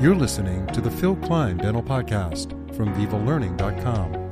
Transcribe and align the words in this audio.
You're 0.00 0.14
listening 0.14 0.66
to 0.68 0.80
the 0.80 0.90
Phil 0.90 1.14
Klein 1.14 1.58
Dental 1.58 1.82
Podcast 1.82 2.52
from 2.74 2.94
VivaLearning.com. 2.94 4.30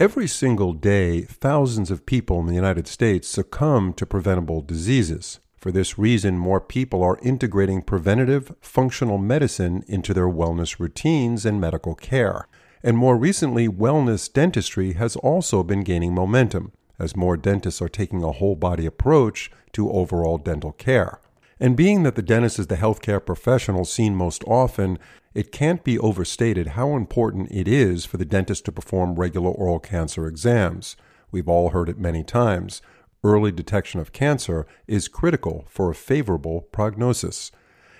Every 0.00 0.26
single 0.26 0.72
day, 0.72 1.22
thousands 1.22 1.92
of 1.92 2.04
people 2.04 2.40
in 2.40 2.46
the 2.46 2.56
United 2.56 2.88
States 2.88 3.28
succumb 3.28 3.92
to 3.92 4.06
preventable 4.06 4.60
diseases. 4.60 5.38
For 5.56 5.70
this 5.70 5.96
reason, 5.96 6.36
more 6.36 6.60
people 6.60 7.04
are 7.04 7.20
integrating 7.22 7.82
preventative 7.82 8.56
functional 8.60 9.18
medicine 9.18 9.84
into 9.86 10.12
their 10.12 10.28
wellness 10.28 10.80
routines 10.80 11.46
and 11.46 11.60
medical 11.60 11.94
care. 11.94 12.48
And 12.82 12.98
more 12.98 13.16
recently, 13.16 13.68
wellness 13.68 14.30
dentistry 14.32 14.94
has 14.94 15.14
also 15.14 15.62
been 15.62 15.84
gaining 15.84 16.12
momentum 16.12 16.72
as 16.98 17.14
more 17.14 17.36
dentists 17.36 17.80
are 17.80 17.88
taking 17.88 18.24
a 18.24 18.32
whole 18.32 18.56
body 18.56 18.84
approach 18.84 19.52
to 19.74 19.92
overall 19.92 20.38
dental 20.38 20.72
care. 20.72 21.20
And 21.60 21.76
being 21.76 22.02
that 22.02 22.14
the 22.16 22.22
dentist 22.22 22.58
is 22.58 22.66
the 22.66 22.76
healthcare 22.76 23.24
professional 23.24 23.84
seen 23.84 24.16
most 24.16 24.42
often, 24.44 24.98
it 25.34 25.52
can't 25.52 25.84
be 25.84 25.98
overstated 25.98 26.68
how 26.68 26.94
important 26.96 27.50
it 27.50 27.68
is 27.68 28.04
for 28.04 28.16
the 28.16 28.24
dentist 28.24 28.64
to 28.64 28.72
perform 28.72 29.14
regular 29.14 29.50
oral 29.50 29.78
cancer 29.78 30.26
exams. 30.26 30.96
We've 31.30 31.48
all 31.48 31.70
heard 31.70 31.88
it 31.88 31.98
many 31.98 32.22
times. 32.22 32.82
Early 33.22 33.50
detection 33.50 34.00
of 34.00 34.12
cancer 34.12 34.66
is 34.86 35.08
critical 35.08 35.64
for 35.68 35.90
a 35.90 35.94
favorable 35.94 36.62
prognosis. 36.72 37.50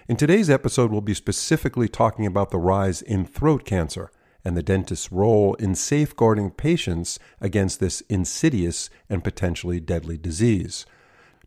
In 0.07 0.17
today's 0.17 0.51
episode, 0.51 0.93
we'll 0.93 1.01
be 1.01 1.15
specifically 1.15 1.89
talking 1.89 2.27
about 2.27 2.51
the 2.51 2.59
rise 2.59 3.01
in 3.01 3.25
throat 3.25 3.65
cancer 3.65 4.11
and 4.45 4.57
the 4.57 4.63
dentist's 4.63 5.11
role 5.11 5.55
in 5.55 5.75
safeguarding 5.75 6.51
patients 6.51 7.19
against 7.41 7.81
this 7.81 8.03
insidious 8.03 8.91
and 9.09 9.25
potentially 9.25 9.81
deadly 9.81 10.19
disease. 10.19 10.85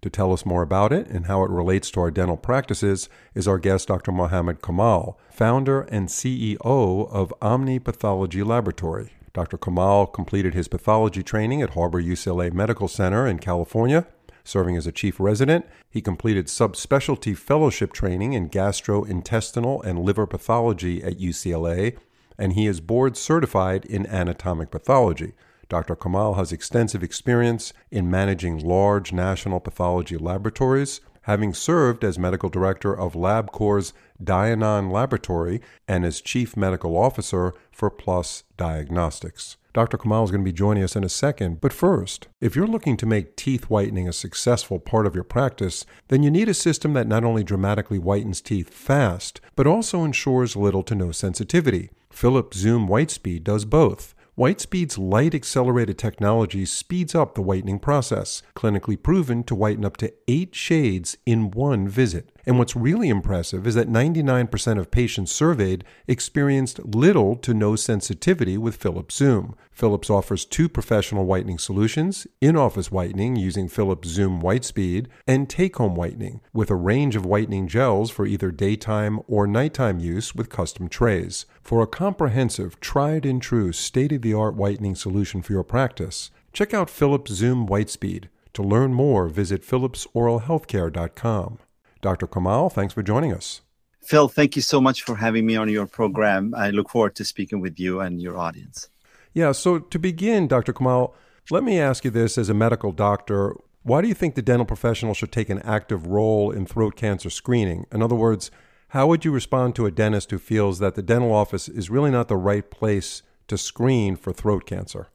To 0.02 0.10
tell 0.10 0.32
us 0.32 0.46
more 0.46 0.62
about 0.62 0.94
it 0.94 1.08
and 1.08 1.26
how 1.26 1.44
it 1.44 1.50
relates 1.50 1.90
to 1.92 2.00
our 2.02 2.12
dental 2.12 2.38
practices 2.38 3.10
is 3.34 3.48
our 3.48 3.58
guest, 3.58 3.88
Dr. 3.88 4.12
Mohammad 4.12 4.62
Kamal, 4.62 5.20
founder 5.32 5.82
and 5.82 6.08
CEO 6.08 6.60
of 6.62 7.34
Omni 7.42 7.80
Pathology 7.80 8.44
Laboratory. 8.44 9.14
Dr. 9.34 9.58
Kamal 9.58 10.08
completed 10.08 10.54
his 10.54 10.68
pathology 10.68 11.24
training 11.24 11.62
at 11.62 11.72
Harbor 11.72 12.02
UCLA 12.02 12.54
Medical 12.54 12.88
Center 12.88 13.28
in 13.28 13.40
California. 13.40 14.08
Serving 14.44 14.78
as 14.78 14.88
a 14.88 14.92
chief 14.92 15.20
resident, 15.20 15.66
he 15.90 16.02
completed 16.02 16.48
subspecialty 16.48 17.36
fellowship 17.36 17.92
training 17.92 18.34
in 18.34 18.50
gastrointestinal 18.50 19.84
and 19.84 20.00
liver 20.00 20.26
pathology 20.26 21.04
at 21.04 21.20
UCLA, 21.20 21.98
and 22.38 22.54
he 22.54 22.66
is 22.66 22.80
board 22.80 23.18
certified 23.18 23.84
in 23.86 24.06
anatomic 24.08 24.72
pathology. 24.72 25.34
Dr. 25.70 25.96
Kamal 25.96 26.36
has 26.36 26.52
extensive 26.52 27.04
experience 27.04 27.74
in 27.92 28.10
managing 28.10 28.60
large 28.60 29.12
national 29.12 29.60
pathology 29.60 30.18
laboratories, 30.18 31.02
having 31.24 31.54
served 31.54 32.06
as 32.06 32.18
medical 32.18 32.50
director 32.50 32.98
of 32.98 33.14
LabCorp's 33.14 33.92
Dianon 34.24 34.90
Laboratory 34.90 35.62
and 35.88 36.06
as 36.06 36.22
chief 36.22 36.56
medical 36.56 36.98
officer 36.98 37.54
for 37.70 37.90
Plus 37.90 38.44
Diagnostics. 38.56 39.58
Dr. 39.74 39.98
Kamal 39.98 40.24
is 40.24 40.32
going 40.32 40.42
to 40.42 40.50
be 40.50 40.52
joining 40.52 40.84
us 40.84 40.96
in 40.96 41.04
a 41.04 41.10
second, 41.10 41.62
but 41.62 41.74
first, 41.74 42.30
if 42.42 42.56
you're 42.56 42.66
looking 42.66 42.98
to 42.98 43.06
make 43.06 43.36
teeth 43.36 43.70
whitening 43.70 44.08
a 44.08 44.14
successful 44.14 44.80
part 44.80 45.06
of 45.06 45.14
your 45.14 45.24
practice, 45.24 45.86
then 46.08 46.24
you 46.24 46.32
need 46.32 46.50
a 46.50 46.54
system 46.54 46.94
that 46.94 47.06
not 47.06 47.24
only 47.24 47.44
dramatically 47.44 48.00
whitens 48.00 48.42
teeth 48.42 48.74
fast, 48.74 49.40
but 49.56 49.68
also 49.68 50.04
ensures 50.04 50.56
little 50.56 50.82
to 50.82 50.96
no 50.96 51.12
sensitivity. 51.12 51.92
Philips 52.10 52.58
Zoom 52.58 52.88
Whitespeed 52.88 53.44
does 53.44 53.66
both. 53.66 54.16
Whitespeed's 54.38 55.00
light 55.00 55.34
accelerated 55.34 55.98
technology 55.98 56.64
speeds 56.64 57.16
up 57.16 57.34
the 57.34 57.42
whitening 57.42 57.80
process, 57.80 58.44
clinically 58.56 59.02
proven 59.02 59.44
to 59.46 59.56
whiten 59.56 59.84
up 59.84 59.98
to 59.98 60.14
eight 60.28 60.54
shades 60.54 61.18
in 61.26 61.50
one 61.50 61.88
visit. 61.88 62.32
And 62.46 62.60
what's 62.60 62.76
really 62.76 63.10
impressive 63.10 63.66
is 63.66 63.74
that 63.74 63.90
99% 63.90 64.80
of 64.80 64.92
patients 64.92 65.32
surveyed 65.32 65.84
experienced 66.08 66.80
little 66.86 67.36
to 67.38 67.54
no 67.54 67.76
sensitivity 67.76 68.60
with 68.60 68.78
Philips 68.78 69.16
Zoom. 69.16 69.56
Philips 69.72 70.10
offers 70.10 70.46
two 70.46 70.70
professional 70.70 71.26
whitening 71.26 71.58
solutions 71.58 72.26
in 72.40 72.56
office 72.56 72.92
whitening 72.92 73.36
using 73.36 73.68
Philips 73.68 74.08
Zoom 74.08 74.40
Whitespeed, 74.40 75.08
and 75.28 75.50
take 75.50 75.76
home 75.76 75.96
whitening 75.96 76.42
with 76.54 76.72
a 76.72 76.76
range 76.76 77.16
of 77.16 77.26
whitening 77.26 77.68
gels 77.68 78.12
for 78.12 78.26
either 78.26 78.52
daytime 78.52 79.20
or 79.28 79.46
nighttime 79.46 80.00
use 80.00 80.34
with 80.34 80.50
custom 80.50 80.88
trays. 80.88 81.46
For 81.68 81.84
a 81.84 81.88
comprehensive, 81.88 82.80
tried 82.80 83.26
and 83.26 83.42
true, 83.42 83.74
state 83.74 84.14
of 84.14 84.22
the 84.22 84.34
art 84.34 84.56
whitening 84.56 84.96
solution 84.96 85.42
for 85.42 85.52
your 85.52 85.66
practice, 85.66 86.32
check 86.54 86.74
out 86.74 86.90
Philips 86.90 87.34
Zoom 87.34 87.68
Whitespeed. 87.68 88.30
To 88.54 88.64
learn 88.64 88.94
more, 88.94 89.28
visit 89.28 89.64
philipsoralhealthcare.com. 89.64 91.60
Dr. 92.00 92.26
Kamal, 92.26 92.70
thanks 92.70 92.94
for 92.94 93.04
joining 93.04 93.34
us. 93.34 93.60
Phil, 94.02 94.30
thank 94.30 94.56
you 94.56 94.62
so 94.62 94.80
much 94.80 95.02
for 95.02 95.18
having 95.18 95.46
me 95.46 95.58
on 95.58 95.68
your 95.68 95.88
program. 95.88 96.56
I 96.56 96.70
look 96.70 96.90
forward 96.90 97.16
to 97.16 97.26
speaking 97.26 97.60
with 97.60 97.78
you 97.78 98.00
and 98.00 98.22
your 98.22 98.38
audience. 98.38 98.88
Yeah, 99.34 99.52
so 99.52 99.78
to 99.78 100.00
begin, 100.00 100.48
Dr. 100.48 100.72
Kamal, 100.72 101.14
let 101.52 101.66
me 101.66 101.82
ask 101.82 102.06
you 102.06 102.12
this 102.12 102.38
as 102.38 102.48
a 102.48 102.54
medical 102.54 102.94
doctor. 102.94 103.58
Why 103.84 104.02
do 104.02 104.08
you 104.08 104.14
think 104.14 104.36
the 104.36 104.42
dental 104.42 104.66
professional 104.66 105.14
should 105.14 105.34
take 105.34 105.50
an 105.50 105.60
active 105.64 106.08
role 106.08 106.50
in 106.50 106.66
throat 106.66 106.96
cancer 106.96 107.30
screening? 107.30 107.88
In 107.92 108.02
other 108.02 108.16
words, 108.16 108.52
how 108.90 109.08
would 109.08 109.26
you 109.26 109.32
respond 109.32 109.76
to 109.76 109.86
a 109.86 109.92
dentist 109.92 110.32
who 110.32 110.38
feels 110.38 110.80
that 110.80 110.96
the 110.96 111.02
dental 111.02 111.34
office 111.34 111.68
is 111.68 111.90
really 111.90 112.12
not 112.12 112.28
the 112.28 112.38
right 112.38 112.70
place 112.70 113.22
to 113.48 113.58
screen 113.58 114.16
for 114.16 114.32
throat 114.32 114.66
cancer? 114.66 115.08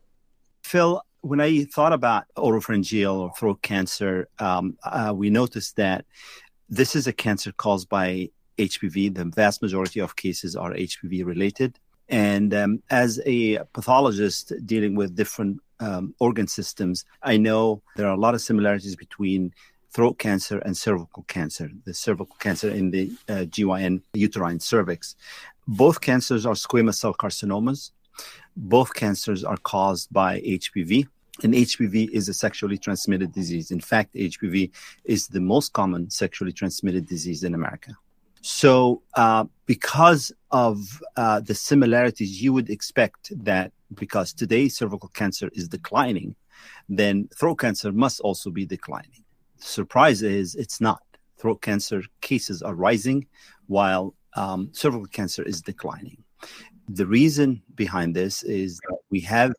Phil, 0.63 1.03
when 1.23 1.41
I 1.41 1.65
thought 1.65 1.93
about 1.93 2.25
oropharyngeal 2.37 3.15
or 3.15 3.33
throat 3.39 3.63
cancer, 3.63 4.29
um, 4.39 4.77
uh, 4.85 5.13
we 5.17 5.31
noticed 5.31 5.77
that 5.77 6.05
this 6.69 6.95
is 6.95 7.07
a 7.07 7.13
cancer 7.13 7.53
caused 7.53 7.89
by 7.89 8.29
HPV. 8.59 9.15
The 9.15 9.25
vast 9.25 9.63
majority 9.63 10.01
of 10.01 10.17
cases 10.17 10.55
are 10.57 10.73
HPV 10.73 11.25
related. 11.25 11.79
And 12.09 12.53
um, 12.53 12.83
as 12.91 13.21
a 13.25 13.59
pathologist 13.73 14.53
dealing 14.67 14.95
with 14.95 15.17
different 15.17 15.61
um, 15.81 16.15
organ 16.19 16.47
systems, 16.47 17.05
I 17.23 17.37
know 17.39 17.83
there 17.97 18.07
are 18.07 18.15
a 18.15 18.21
lot 18.21 18.35
of 18.35 18.43
similarities 18.43 18.97
between 18.97 19.53
throat 19.93 20.19
cancer 20.19 20.59
and 20.59 20.77
cervical 20.77 21.25
cancer, 21.25 21.71
the 21.85 21.95
cervical 21.95 22.37
cancer 22.39 22.71
in 22.71 22.91
the 22.91 23.11
uh, 23.29 23.45
GYN 23.55 24.03
uterine 24.15 24.61
cervix. 24.61 25.17
Both 25.69 26.01
cancers 26.01 26.47
are 26.47 26.55
squamous 26.55 26.95
cell 26.95 27.15
carcinomas. 27.15 27.91
Both 28.57 28.95
cancers 28.95 29.45
are 29.45 29.59
caused 29.59 30.13
by 30.13 30.41
HPV 30.41 31.07
and 31.43 31.55
HPV 31.55 32.11
is 32.11 32.29
a 32.29 32.35
sexually 32.35 32.79
transmitted 32.79 33.33
disease. 33.33 33.71
In 33.71 33.81
fact, 33.81 34.15
HPV 34.15 34.71
is 35.05 35.29
the 35.29 35.41
most 35.41 35.73
common 35.73 36.11
sexually 36.11 36.53
transmitted 36.53 37.07
disease 37.07 37.43
in 37.43 37.55
America. 37.55 37.97
So, 38.43 39.03
uh, 39.15 39.45
because 39.67 40.33
of 40.51 41.01
uh, 41.17 41.41
the 41.41 41.55
similarities, 41.55 42.43
you 42.43 42.53
would 42.53 42.71
expect 42.71 43.33
that 43.45 43.73
because 43.95 44.33
today 44.33 44.69
cervical 44.69 45.09
cancer 45.11 45.49
is 45.55 45.69
declining, 45.69 46.35
then 46.89 47.29
throat 47.37 47.57
cancer 47.57 47.93
must 47.93 48.21
also 48.21 48.51
be 48.51 48.67
declining. 48.67 49.22
Surprise 49.63 50.23
is 50.23 50.55
it's 50.55 50.81
not. 50.81 51.03
Throat 51.39 51.63
cancer 51.63 52.03
cases 52.21 52.63
are 52.63 52.75
rising 52.75 53.27
while 53.67 54.15
um, 54.35 54.71
cervical 54.73 55.07
cancer 55.07 55.43
is 55.43 55.63
declining. 55.63 56.23
The 56.89 57.07
reason 57.07 57.63
behind 57.75 58.15
this 58.15 58.43
is 58.43 58.79
that 58.89 58.99
we 59.11 59.21
have 59.21 59.53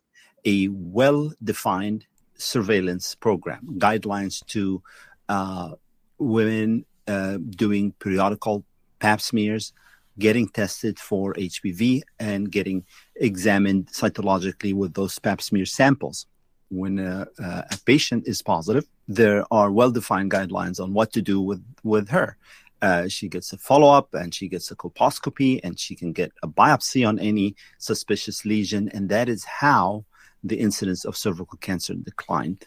a 0.44 0.68
well 0.68 1.32
defined 1.42 2.06
surveillance 2.36 3.14
program, 3.14 3.76
guidelines 3.78 4.44
to 4.46 4.82
uh, 5.28 5.70
women 6.18 6.84
uh, 7.08 7.38
doing 7.50 7.92
periodical 7.98 8.64
pap 8.98 9.20
smears, 9.20 9.72
getting 10.18 10.48
tested 10.48 10.98
for 10.98 11.34
HPV, 11.34 12.02
and 12.18 12.50
getting 12.50 12.84
examined 13.16 13.86
cytologically 13.88 14.74
with 14.74 14.94
those 14.94 15.18
pap 15.18 15.40
smear 15.40 15.66
samples. 15.66 16.26
When 16.70 16.98
a, 16.98 17.26
a 17.38 17.78
patient 17.84 18.26
is 18.26 18.42
positive, 18.42 18.86
there 19.06 19.44
are 19.50 19.70
well 19.70 19.90
defined 19.90 20.30
guidelines 20.30 20.82
on 20.82 20.92
what 20.92 21.12
to 21.12 21.22
do 21.22 21.40
with, 21.40 21.64
with 21.82 22.08
her. 22.08 22.36
Uh, 22.82 23.08
she 23.08 23.28
gets 23.28 23.52
a 23.52 23.58
follow 23.58 23.90
up 23.90 24.12
and 24.12 24.34
she 24.34 24.48
gets 24.48 24.70
a 24.70 24.76
colposcopy 24.76 25.60
and 25.64 25.78
she 25.78 25.94
can 25.94 26.12
get 26.12 26.32
a 26.42 26.48
biopsy 26.48 27.06
on 27.06 27.18
any 27.18 27.56
suspicious 27.78 28.44
lesion. 28.44 28.90
And 28.90 29.08
that 29.08 29.28
is 29.28 29.44
how 29.44 30.04
the 30.42 30.58
incidence 30.60 31.04
of 31.04 31.16
cervical 31.16 31.56
cancer 31.58 31.94
declined 31.94 32.64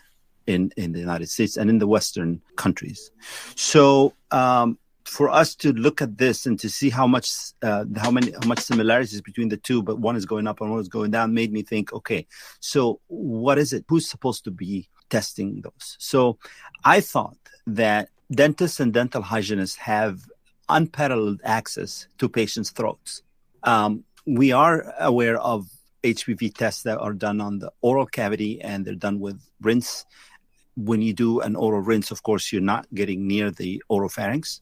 in, 0.48 0.72
in 0.78 0.92
the 0.92 1.00
United 1.00 1.30
States 1.30 1.58
and 1.58 1.70
in 1.70 1.78
the 1.78 1.88
Western 1.88 2.42
countries. 2.56 3.12
So, 3.56 4.14
um, 4.32 4.80
for 5.08 5.30
us 5.30 5.56
to 5.56 5.72
look 5.74 6.02
at 6.02 6.18
this 6.18 6.46
and 6.46 6.60
to 6.60 6.70
see 6.70 6.90
how 6.90 7.08
much 7.08 7.32
uh, 7.62 7.86
how 7.98 8.12
many 8.12 8.32
how 8.32 8.48
much 8.48 8.60
similarities 8.60 9.22
between 9.22 9.50
the 9.50 9.58
two 9.58 9.82
but 9.82 10.00
one 10.00 10.16
is 10.16 10.26
going 10.26 10.48
up 10.48 10.62
and 10.62 10.70
one 10.70 10.80
is 10.80 10.90
going 10.90 11.12
down 11.12 11.34
made 11.34 11.52
me 11.52 11.62
think 11.62 11.94
okay 11.94 12.26
so 12.60 13.00
what 13.08 13.58
is 13.58 13.74
it 13.74 13.86
who's 13.88 14.10
supposed 14.10 14.44
to 14.44 14.52
be 14.52 14.90
testing 15.10 15.62
those 15.62 15.96
so 16.00 16.38
i 16.84 17.00
thought 17.00 17.38
that 17.66 18.10
dentists 18.32 18.80
and 18.80 18.94
dental 18.94 19.22
hygienists 19.22 19.78
have 19.78 20.20
unparalleled 20.70 21.40
access 21.44 22.08
to 22.18 22.28
patients 22.28 22.72
throats 22.72 23.24
um, 23.64 24.04
we 24.26 24.52
are 24.52 24.94
aware 25.00 25.38
of 25.38 25.70
HPV 26.04 26.54
tests 26.54 26.84
that 26.84 27.00
are 27.00 27.14
done 27.14 27.42
on 27.42 27.60
the 27.60 27.72
oral 27.82 28.06
cavity 28.06 28.62
and 28.62 28.86
they're 28.86 28.96
done 28.96 29.20
with 29.20 29.42
rinse. 29.62 30.06
When 30.76 31.02
you 31.02 31.14
do 31.14 31.40
an 31.42 31.56
oral 31.56 31.82
rinse, 31.82 32.12
of 32.12 32.24
course, 32.24 32.52
you're 32.52 32.62
not 32.62 32.88
getting 32.94 33.28
near 33.28 33.52
the 33.52 33.84
oropharynx. 33.90 34.60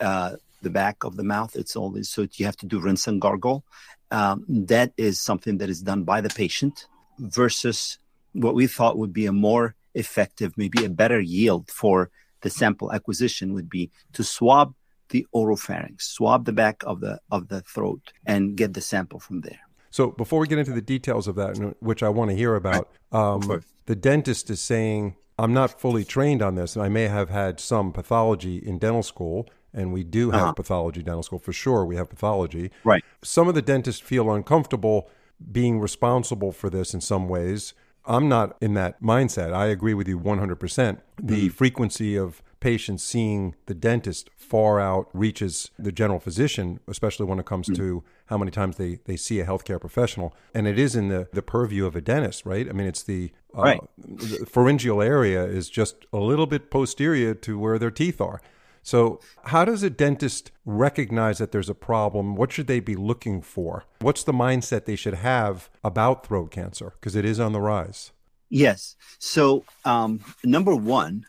Uh, 0.00 0.36
the 0.62 0.70
back 0.70 1.04
of 1.04 1.16
the 1.16 1.22
mouth. 1.22 1.54
It's 1.54 1.76
always 1.76 2.08
so 2.08 2.26
you 2.34 2.44
have 2.44 2.56
to 2.58 2.66
do 2.66 2.80
rinse 2.80 3.06
and 3.06 3.20
gargle. 3.20 3.64
Um, 4.10 4.44
that 4.48 4.92
is 4.96 5.20
something 5.20 5.58
that 5.58 5.68
is 5.68 5.82
done 5.82 6.02
by 6.04 6.20
the 6.20 6.28
patient 6.28 6.86
versus 7.18 7.98
what 8.32 8.54
we 8.54 8.66
thought 8.66 8.98
would 8.98 9.12
be 9.12 9.26
a 9.26 9.32
more 9.32 9.74
effective, 9.94 10.52
maybe 10.56 10.84
a 10.84 10.90
better 10.90 11.20
yield 11.20 11.70
for 11.70 12.10
the 12.42 12.50
sample 12.50 12.92
acquisition 12.92 13.54
would 13.54 13.70
be 13.70 13.90
to 14.12 14.22
swab 14.22 14.74
the 15.10 15.26
oropharynx, 15.34 16.02
swab 16.02 16.44
the 16.44 16.52
back 16.52 16.82
of 16.84 17.00
the 17.00 17.18
of 17.30 17.48
the 17.48 17.60
throat, 17.62 18.12
and 18.26 18.56
get 18.56 18.74
the 18.74 18.80
sample 18.80 19.20
from 19.20 19.40
there. 19.42 19.60
So 19.90 20.08
before 20.08 20.40
we 20.40 20.46
get 20.46 20.58
into 20.58 20.72
the 20.72 20.82
details 20.96 21.26
of 21.28 21.36
that, 21.36 21.52
which 21.80 22.02
I 22.02 22.08
want 22.08 22.30
to 22.30 22.36
hear 22.36 22.54
about, 22.54 22.90
um, 23.12 23.62
the 23.86 23.96
dentist 23.96 24.50
is 24.50 24.60
saying, 24.60 25.16
"I'm 25.38 25.54
not 25.54 25.80
fully 25.80 26.04
trained 26.04 26.42
on 26.42 26.54
this, 26.56 26.76
and 26.76 26.84
I 26.84 26.88
may 26.88 27.06
have 27.08 27.30
had 27.30 27.60
some 27.60 27.92
pathology 27.92 28.56
in 28.58 28.78
dental 28.78 29.02
school." 29.02 29.48
And 29.76 29.92
we 29.92 30.02
do 30.02 30.30
have 30.32 30.42
uh-huh. 30.42 30.52
pathology 30.54 31.02
dental 31.02 31.22
school 31.22 31.38
for 31.38 31.52
sure. 31.52 31.84
We 31.84 31.96
have 31.96 32.08
pathology. 32.08 32.70
Right. 32.82 33.04
Some 33.22 33.46
of 33.46 33.54
the 33.54 33.62
dentists 33.62 34.00
feel 34.00 34.32
uncomfortable 34.32 35.08
being 35.52 35.78
responsible 35.78 36.50
for 36.50 36.70
this 36.70 36.94
in 36.94 37.00
some 37.00 37.28
ways. 37.28 37.74
I'm 38.06 38.28
not 38.28 38.56
in 38.60 38.74
that 38.74 39.02
mindset. 39.02 39.52
I 39.52 39.66
agree 39.66 39.94
with 39.94 40.08
you 40.08 40.18
100%. 40.18 40.98
The 41.20 41.34
mm-hmm. 41.34 41.48
frequency 41.48 42.16
of 42.16 42.42
patients 42.60 43.02
seeing 43.02 43.54
the 43.66 43.74
dentist 43.74 44.30
far 44.36 44.80
out 44.80 45.08
reaches 45.12 45.70
the 45.78 45.92
general 45.92 46.20
physician, 46.20 46.80
especially 46.88 47.26
when 47.26 47.38
it 47.38 47.46
comes 47.46 47.68
mm-hmm. 47.68 47.82
to 47.82 48.04
how 48.26 48.38
many 48.38 48.50
times 48.50 48.76
they, 48.76 49.00
they 49.04 49.16
see 49.16 49.40
a 49.40 49.44
healthcare 49.44 49.80
professional. 49.80 50.34
And 50.54 50.66
it 50.66 50.78
is 50.78 50.96
in 50.96 51.08
the, 51.08 51.28
the 51.32 51.42
purview 51.42 51.84
of 51.84 51.96
a 51.96 52.00
dentist, 52.00 52.46
right? 52.46 52.68
I 52.68 52.72
mean, 52.72 52.86
it's 52.86 53.02
the, 53.02 53.32
uh, 53.56 53.62
right. 53.62 53.80
the 53.98 54.46
pharyngeal 54.46 55.02
area 55.02 55.44
is 55.44 55.68
just 55.68 56.06
a 56.12 56.18
little 56.18 56.46
bit 56.46 56.70
posterior 56.70 57.34
to 57.34 57.58
where 57.58 57.78
their 57.78 57.90
teeth 57.90 58.20
are. 58.20 58.40
So, 58.86 59.18
how 59.46 59.64
does 59.64 59.82
a 59.82 59.90
dentist 59.90 60.52
recognize 60.64 61.38
that 61.38 61.50
there's 61.50 61.68
a 61.68 61.74
problem? 61.74 62.36
What 62.36 62.52
should 62.52 62.68
they 62.68 62.78
be 62.78 62.94
looking 62.94 63.42
for? 63.42 63.82
What's 63.98 64.22
the 64.22 64.32
mindset 64.32 64.84
they 64.84 64.94
should 64.94 65.14
have 65.14 65.68
about 65.82 66.24
throat 66.24 66.52
cancer? 66.52 66.92
Because 66.94 67.16
it 67.16 67.24
is 67.24 67.40
on 67.40 67.52
the 67.52 67.60
rise. 67.60 68.12
Yes. 68.48 68.94
So, 69.18 69.64
um, 69.84 70.20
number 70.44 70.76
one, 70.76 71.26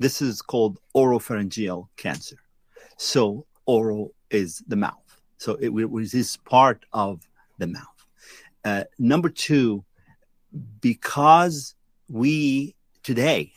this 0.00 0.20
is 0.20 0.42
called 0.42 0.80
oropharyngeal 0.96 1.86
cancer. 1.96 2.38
So, 2.96 3.46
oral 3.66 4.12
is 4.32 4.64
the 4.66 4.74
mouth. 4.74 5.20
So, 5.38 5.54
it, 5.60 5.70
it 5.70 6.12
is 6.12 6.36
part 6.38 6.84
of 6.92 7.20
the 7.58 7.68
mouth. 7.68 8.00
Uh, 8.64 8.82
number 8.98 9.28
two, 9.28 9.84
because 10.80 11.76
we 12.08 12.74
today, 13.04 13.52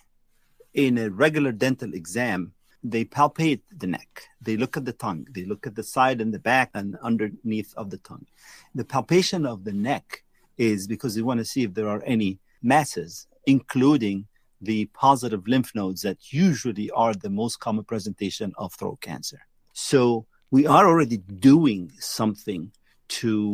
in 0.76 1.00
a 1.00 1.10
regular 1.10 1.52
dental 1.52 1.96
exam, 1.96 2.54
they 2.84 3.06
palpate 3.06 3.62
the 3.78 3.88
neck. 3.88 4.24
They 4.42 4.58
look 4.58 4.78
at 4.78 4.86
the 4.86 4.94
tongue. 4.94 5.28
They 5.32 5.46
look 5.46 5.68
at 5.68 5.76
the 5.76 5.84
side 5.84 6.22
and 6.22 6.34
the 6.34 6.40
back 6.40 6.72
and 6.74 6.98
underneath 7.02 7.74
of 7.76 7.90
the 7.90 7.98
tongue. 7.98 8.26
The 8.74 8.86
palpation 8.86 9.46
of 9.46 9.64
the 9.64 9.74
neck 9.74 10.24
is 10.58 10.88
because 10.88 11.16
they 11.16 11.22
want 11.22 11.40
to 11.40 11.46
see 11.46 11.64
if 11.64 11.74
there 11.74 11.90
are 11.90 12.04
any 12.06 12.40
masses 12.62 13.28
including 13.46 14.28
the 14.62 14.86
positive 14.88 15.48
lymph 15.48 15.74
nodes 15.74 16.02
that 16.02 16.18
usually 16.32 16.92
are 16.92 17.14
the 17.14 17.30
most 17.30 17.60
common 17.60 17.84
presentation 17.84 18.54
of 18.58 18.74
throat 18.74 19.00
cancer. 19.02 19.40
So 19.74 20.26
we 20.52 20.68
are 20.68 20.88
already 20.88 21.18
doing 21.18 21.92
something 22.00 22.72
to 23.10 23.52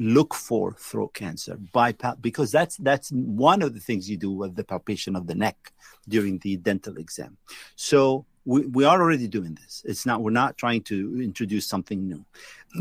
look 0.00 0.34
for 0.34 0.72
throat 0.78 1.12
cancer 1.12 1.58
by 1.72 1.94
because 2.22 2.50
that's 2.50 2.78
that's 2.78 3.10
one 3.10 3.60
of 3.60 3.74
the 3.74 3.80
things 3.80 4.08
you 4.08 4.16
do 4.16 4.30
with 4.30 4.56
the 4.56 4.64
palpation 4.64 5.14
of 5.14 5.26
the 5.26 5.34
neck 5.34 5.72
during 6.08 6.38
the 6.38 6.56
dental 6.56 6.96
exam. 6.96 7.36
So 7.76 8.24
we, 8.46 8.62
we 8.62 8.84
are 8.84 9.00
already 9.00 9.28
doing 9.28 9.54
this. 9.60 9.82
It's 9.84 10.06
not 10.06 10.22
we're 10.22 10.30
not 10.30 10.56
trying 10.56 10.82
to 10.84 11.20
introduce 11.22 11.66
something 11.66 12.08
new. 12.08 12.24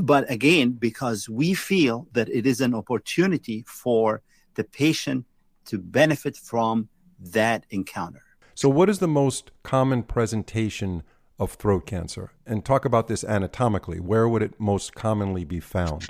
But 0.02 0.32
again 0.32 0.72
because 0.72 1.28
we 1.28 1.54
feel 1.54 2.08
that 2.14 2.30
it 2.30 2.48
is 2.48 2.62
an 2.62 2.74
opportunity 2.74 3.66
for 3.68 4.22
the 4.56 4.64
patient 4.64 5.26
to 5.66 5.78
benefit 5.78 6.38
from 6.38 6.88
that 7.20 7.66
encounter. 7.70 8.24
So 8.56 8.70
what 8.70 8.90
is 8.90 9.00
the 9.00 9.10
most 9.10 9.52
common 9.64 10.04
presentation 10.04 11.04
of 11.38 11.52
throat 11.52 11.86
cancer? 11.86 12.32
And 12.46 12.64
talk 12.64 12.86
about 12.86 13.08
this 13.08 13.26
anatomically. 13.26 14.00
Where 14.00 14.28
would 14.28 14.42
it 14.42 14.58
most 14.58 14.96
commonly 14.96 15.44
be 15.44 15.60
found 15.60 16.08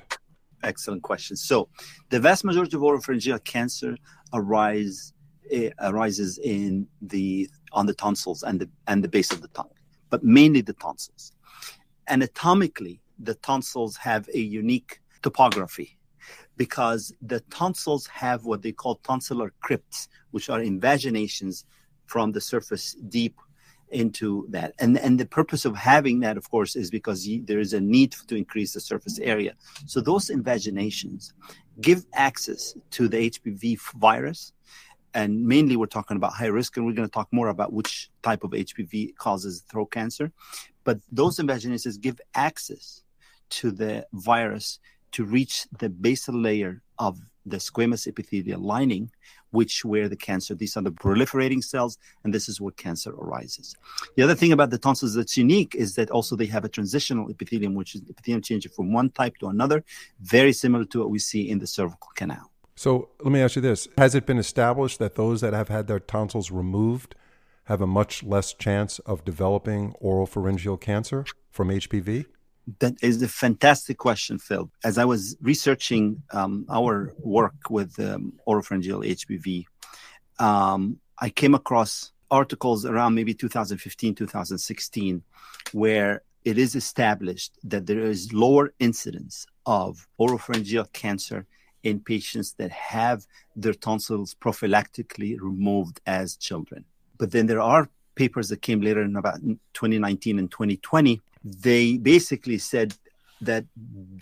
excellent 0.64 1.02
question 1.04 1.36
so 1.36 1.68
the 2.10 2.20
vast 2.20 2.44
majority 2.44 2.76
of 2.76 2.82
oropharyngeal 2.82 3.44
cancer 3.44 3.96
arise 4.34 5.14
eh, 5.52 5.70
arises 5.80 6.38
in 6.40 6.88
the 7.02 7.50
on 7.72 7.86
the 7.86 7.94
tonsils 7.94 8.44
and 8.44 8.60
the 8.60 8.70
and 8.88 9.04
the 9.04 9.08
base 9.08 9.32
of 9.32 9.42
the 9.42 9.48
tongue, 9.50 9.72
but 10.10 10.24
mainly 10.24 10.62
the 10.62 10.74
tonsils. 10.74 11.34
Anatomically, 12.08 13.02
the 13.20 13.36
tonsils 13.36 13.96
have 13.98 14.28
a 14.34 14.40
unique 14.40 15.00
topography 15.22 15.98
because 16.58 17.14
the 17.22 17.40
tonsils 17.52 18.08
have 18.08 18.46
what 18.46 18.62
they 18.62 18.72
call 18.72 18.98
tonsillar 19.00 19.52
crypts, 19.62 20.08
which 20.32 20.50
are 20.50 20.62
invaginations 20.62 21.66
from 22.08 22.32
the 22.32 22.42
surface 22.42 22.96
deep 23.08 23.36
into 23.92 24.46
that. 24.50 24.74
And, 24.80 24.98
and 24.98 25.20
the 25.20 25.26
purpose 25.26 25.66
of 25.66 25.76
having 25.76 26.20
that, 26.22 26.38
of 26.38 26.50
course, 26.50 26.76
is 26.76 26.90
because 26.90 27.28
there 27.44 27.60
is 27.60 27.74
a 27.74 27.80
need 27.80 28.12
to 28.28 28.36
increase 28.36 28.74
the 28.74 28.80
surface 28.80 29.20
mm-hmm. 29.20 29.30
area. 29.30 29.54
So 29.86 30.02
those 30.02 30.30
invaginations 30.30 31.34
give 31.82 32.06
access 32.14 32.76
to 32.92 33.08
the 33.08 33.30
HPV 33.30 33.80
virus 33.96 34.54
and 35.14 35.46
mainly 35.46 35.76
we're 35.76 35.86
talking 35.88 36.18
about 36.18 36.34
high 36.34 36.48
risk 36.48 36.78
and 36.78 36.86
we're 36.86 36.94
going 36.94 37.08
to 37.08 37.12
talk 37.12 37.28
more 37.32 37.50
about 37.50 37.74
which 37.74 38.10
type 38.22 38.44
of 38.44 38.52
hpv 38.52 39.16
causes 39.16 39.64
throat 39.70 39.92
cancer 39.92 40.32
but 40.84 41.00
those 41.12 41.40
invaginations 41.40 41.98
give 41.98 42.20
access 42.36 43.04
to 43.50 43.72
the 43.72 44.06
virus 44.14 44.80
to 45.12 45.26
reach 45.26 45.66
the 45.80 45.90
basal 45.90 46.40
layer 46.40 46.82
of 46.98 47.20
the 47.50 47.58
squamous 47.58 48.08
epithelial 48.08 48.62
lining 48.62 49.12
which 49.52 49.84
where 49.84 50.08
the 50.08 50.16
cancer 50.16 50.54
these 50.54 50.78
are 50.78 50.82
the 50.84 50.92
proliferating 50.92 51.64
cells 51.64 51.98
and 52.24 52.34
this 52.34 52.48
is 52.48 52.62
where 52.62 52.72
cancer 52.72 53.12
arises. 53.12 53.76
The 54.16 54.24
other 54.24 54.36
thing 54.36 54.52
about 54.52 54.70
the 54.70 54.78
tonsils 54.78 55.16
that's 55.16 55.38
unique 55.38 55.76
is 55.76 55.96
that 55.96 56.12
also 56.12 56.36
they 56.36 56.46
have 56.48 56.66
a 56.66 56.70
transitional 56.70 57.30
epithelium 57.30 57.74
which 57.76 57.96
is 57.96 58.02
epithelium 58.10 58.42
changing 58.42 58.72
from 58.72 58.94
one 58.94 59.10
type 59.10 59.38
to 59.38 59.48
another 59.48 59.84
very 60.22 60.54
similar 60.54 60.86
to 60.86 61.00
what 61.00 61.10
we 61.10 61.20
see 61.20 61.50
in 61.50 61.60
the 61.60 61.68
cervical 61.68 62.10
canal. 62.16 62.52
So 62.76 63.10
let 63.20 63.32
me 63.32 63.42
ask 63.42 63.56
you 63.56 63.62
this. 63.62 63.88
Has 63.98 64.16
it 64.16 64.26
been 64.26 64.38
established 64.38 65.00
that 65.00 65.16
those 65.16 65.42
that 65.42 65.54
have 65.54 65.68
had 65.68 65.88
their 65.88 66.00
tonsils 66.00 66.50
removed 66.50 67.16
have 67.66 67.82
a 67.82 67.88
much 67.88 68.24
less 68.24 68.54
chance 68.54 69.00
of 69.00 69.26
developing 69.26 69.94
oral 70.00 70.26
pharyngeal 70.26 70.78
cancer 70.78 71.26
from 71.52 71.68
HPV? 71.68 72.26
That 72.80 72.96
is 73.02 73.22
a 73.22 73.28
fantastic 73.28 73.98
question, 73.98 74.38
Phil. 74.38 74.70
As 74.84 74.98
I 74.98 75.06
was 75.06 75.38
researching 75.42 76.22
um, 76.32 76.66
our 76.70 77.14
work 77.20 77.56
with 77.70 78.00
um, 78.00 78.34
oropharyngeal 78.48 79.06
HPV, 79.06 79.66
um, 80.40 81.00
I 81.18 81.30
came 81.30 81.56
across 81.56 82.12
articles 82.32 82.86
around 82.86 83.16
maybe 83.16 83.34
2015, 83.34 84.16
2016, 84.16 85.24
where 85.72 86.22
it 86.46 86.58
is 86.58 86.76
established 86.76 87.58
that 87.64 87.86
there 87.86 88.00
is 88.00 88.34
lower 88.34 88.74
incidence 88.80 89.46
of 89.66 90.08
oropharyngeal 90.20 90.92
cancer 90.94 91.46
in 91.84 92.00
patients 92.00 92.54
that 92.54 92.72
have 92.72 93.26
their 93.56 93.74
tonsils 93.74 94.36
prophylactically 94.36 95.38
removed 95.40 96.02
as 96.06 96.36
children. 96.36 96.86
But 97.18 97.32
then 97.32 97.48
there 97.48 97.62
are 97.62 97.90
papers 98.16 98.50
that 98.50 98.62
came 98.62 98.82
later 98.82 99.02
in 99.02 99.16
about 99.16 99.40
2019 99.74 100.40
and 100.40 100.52
2020. 100.52 101.22
They 101.44 101.98
basically 101.98 102.58
said 102.58 102.94
that 103.42 103.66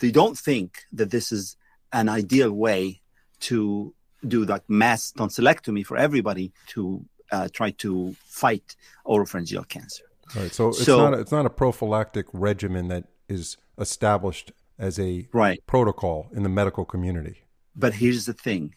they 0.02 0.12
don't 0.12 0.38
think 0.38 0.84
that 0.94 1.12
this 1.12 1.32
is 1.32 1.58
an 1.92 2.10
ideal 2.10 2.52
way 2.52 3.02
to 3.40 3.94
do 4.28 4.46
like 4.46 4.64
mass 4.68 5.12
tonsillectomy 5.12 5.86
for 5.86 5.98
everybody 5.98 6.52
to 6.68 7.04
uh, 7.32 7.48
try 7.52 7.72
to 7.72 8.16
fight 8.26 8.76
oropharyngeal 9.06 9.68
cancer. 9.68 10.04
Right. 10.36 10.54
So 10.54 10.70
it's 10.70 10.84
so, 10.84 10.98
not 10.98 11.14
a, 11.14 11.20
it's 11.20 11.32
not 11.32 11.46
a 11.46 11.50
prophylactic 11.50 12.26
regimen 12.34 12.90
that 12.90 13.06
is 13.30 13.58
established 13.78 14.52
as 14.80 15.00
a 15.00 15.28
right. 15.34 15.60
protocol 15.68 16.30
in 16.34 16.44
the 16.44 16.50
medical 16.50 16.86
community. 16.86 17.44
But 17.76 17.94
here's 17.94 18.26
the 18.26 18.34
thing 18.34 18.74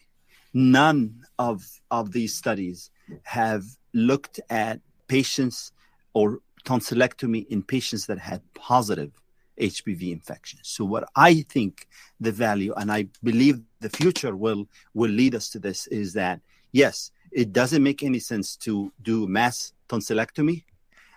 none 0.53 1.23
of, 1.39 1.63
of 1.89 2.11
these 2.11 2.35
studies 2.35 2.89
have 3.23 3.63
looked 3.93 4.39
at 4.49 4.79
patients 5.07 5.71
or 6.13 6.39
tonsillectomy 6.65 7.47
in 7.47 7.63
patients 7.63 8.05
that 8.07 8.19
had 8.19 8.41
positive 8.53 9.11
HPV 9.59 10.11
infection. 10.11 10.59
So 10.63 10.85
what 10.85 11.07
I 11.15 11.41
think 11.41 11.87
the 12.19 12.31
value 12.31 12.73
and 12.75 12.91
I 12.91 13.07
believe 13.23 13.61
the 13.79 13.89
future 13.89 14.35
will 14.35 14.67
will 14.93 15.11
lead 15.11 15.35
us 15.35 15.49
to 15.49 15.59
this 15.59 15.87
is 15.87 16.13
that 16.13 16.41
yes, 16.71 17.11
it 17.31 17.53
doesn't 17.53 17.83
make 17.83 18.03
any 18.03 18.19
sense 18.19 18.55
to 18.57 18.91
do 19.01 19.27
mass 19.27 19.73
tonsillectomy, 19.89 20.63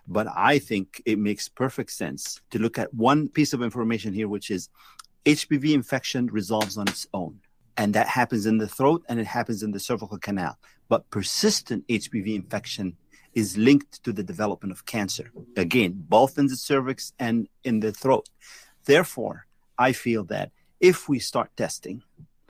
but 0.07 0.27
I 0.35 0.59
think 0.59 1.03
it 1.07 1.19
makes 1.19 1.49
perfect 1.49 1.91
sense 1.91 2.41
to 2.51 2.59
look 2.59 2.79
at 2.79 2.93
one 2.93 3.29
piece 3.29 3.53
of 3.53 3.63
information 3.63 4.13
here 4.13 4.29
which 4.29 4.51
is 4.51 4.69
HPV 5.25 5.73
infection 5.73 6.27
resolves 6.27 6.77
on 6.77 6.89
its 6.89 7.07
own 7.15 7.41
and 7.77 7.95
that 7.95 8.07
happens 8.07 8.47
in 8.47 8.59
the 8.59 8.69
throat 8.69 9.03
and 9.09 9.19
it 9.19 9.27
happens 9.27 9.63
in 9.63 9.73
the 9.73 9.81
cervical 9.81 10.19
canal. 10.19 10.59
But 10.89 11.09
persistent 11.11 11.87
HPV 11.89 12.35
infection 12.35 12.97
is 13.35 13.57
linked 13.57 14.03
to 14.05 14.13
the 14.13 14.23
development 14.23 14.73
of 14.73 14.87
cancer. 14.87 15.31
Again, 15.57 16.05
both 16.09 16.39
in 16.39 16.47
the 16.47 16.57
cervix 16.57 17.13
and 17.19 17.49
in 17.65 17.81
the 17.81 17.93
throat. 17.93 18.29
Therefore, 18.85 19.47
I 19.79 19.93
feel 19.93 20.25
that 20.25 20.53
if 20.81 21.09
we 21.09 21.19
start 21.19 21.51
testing, 21.57 22.03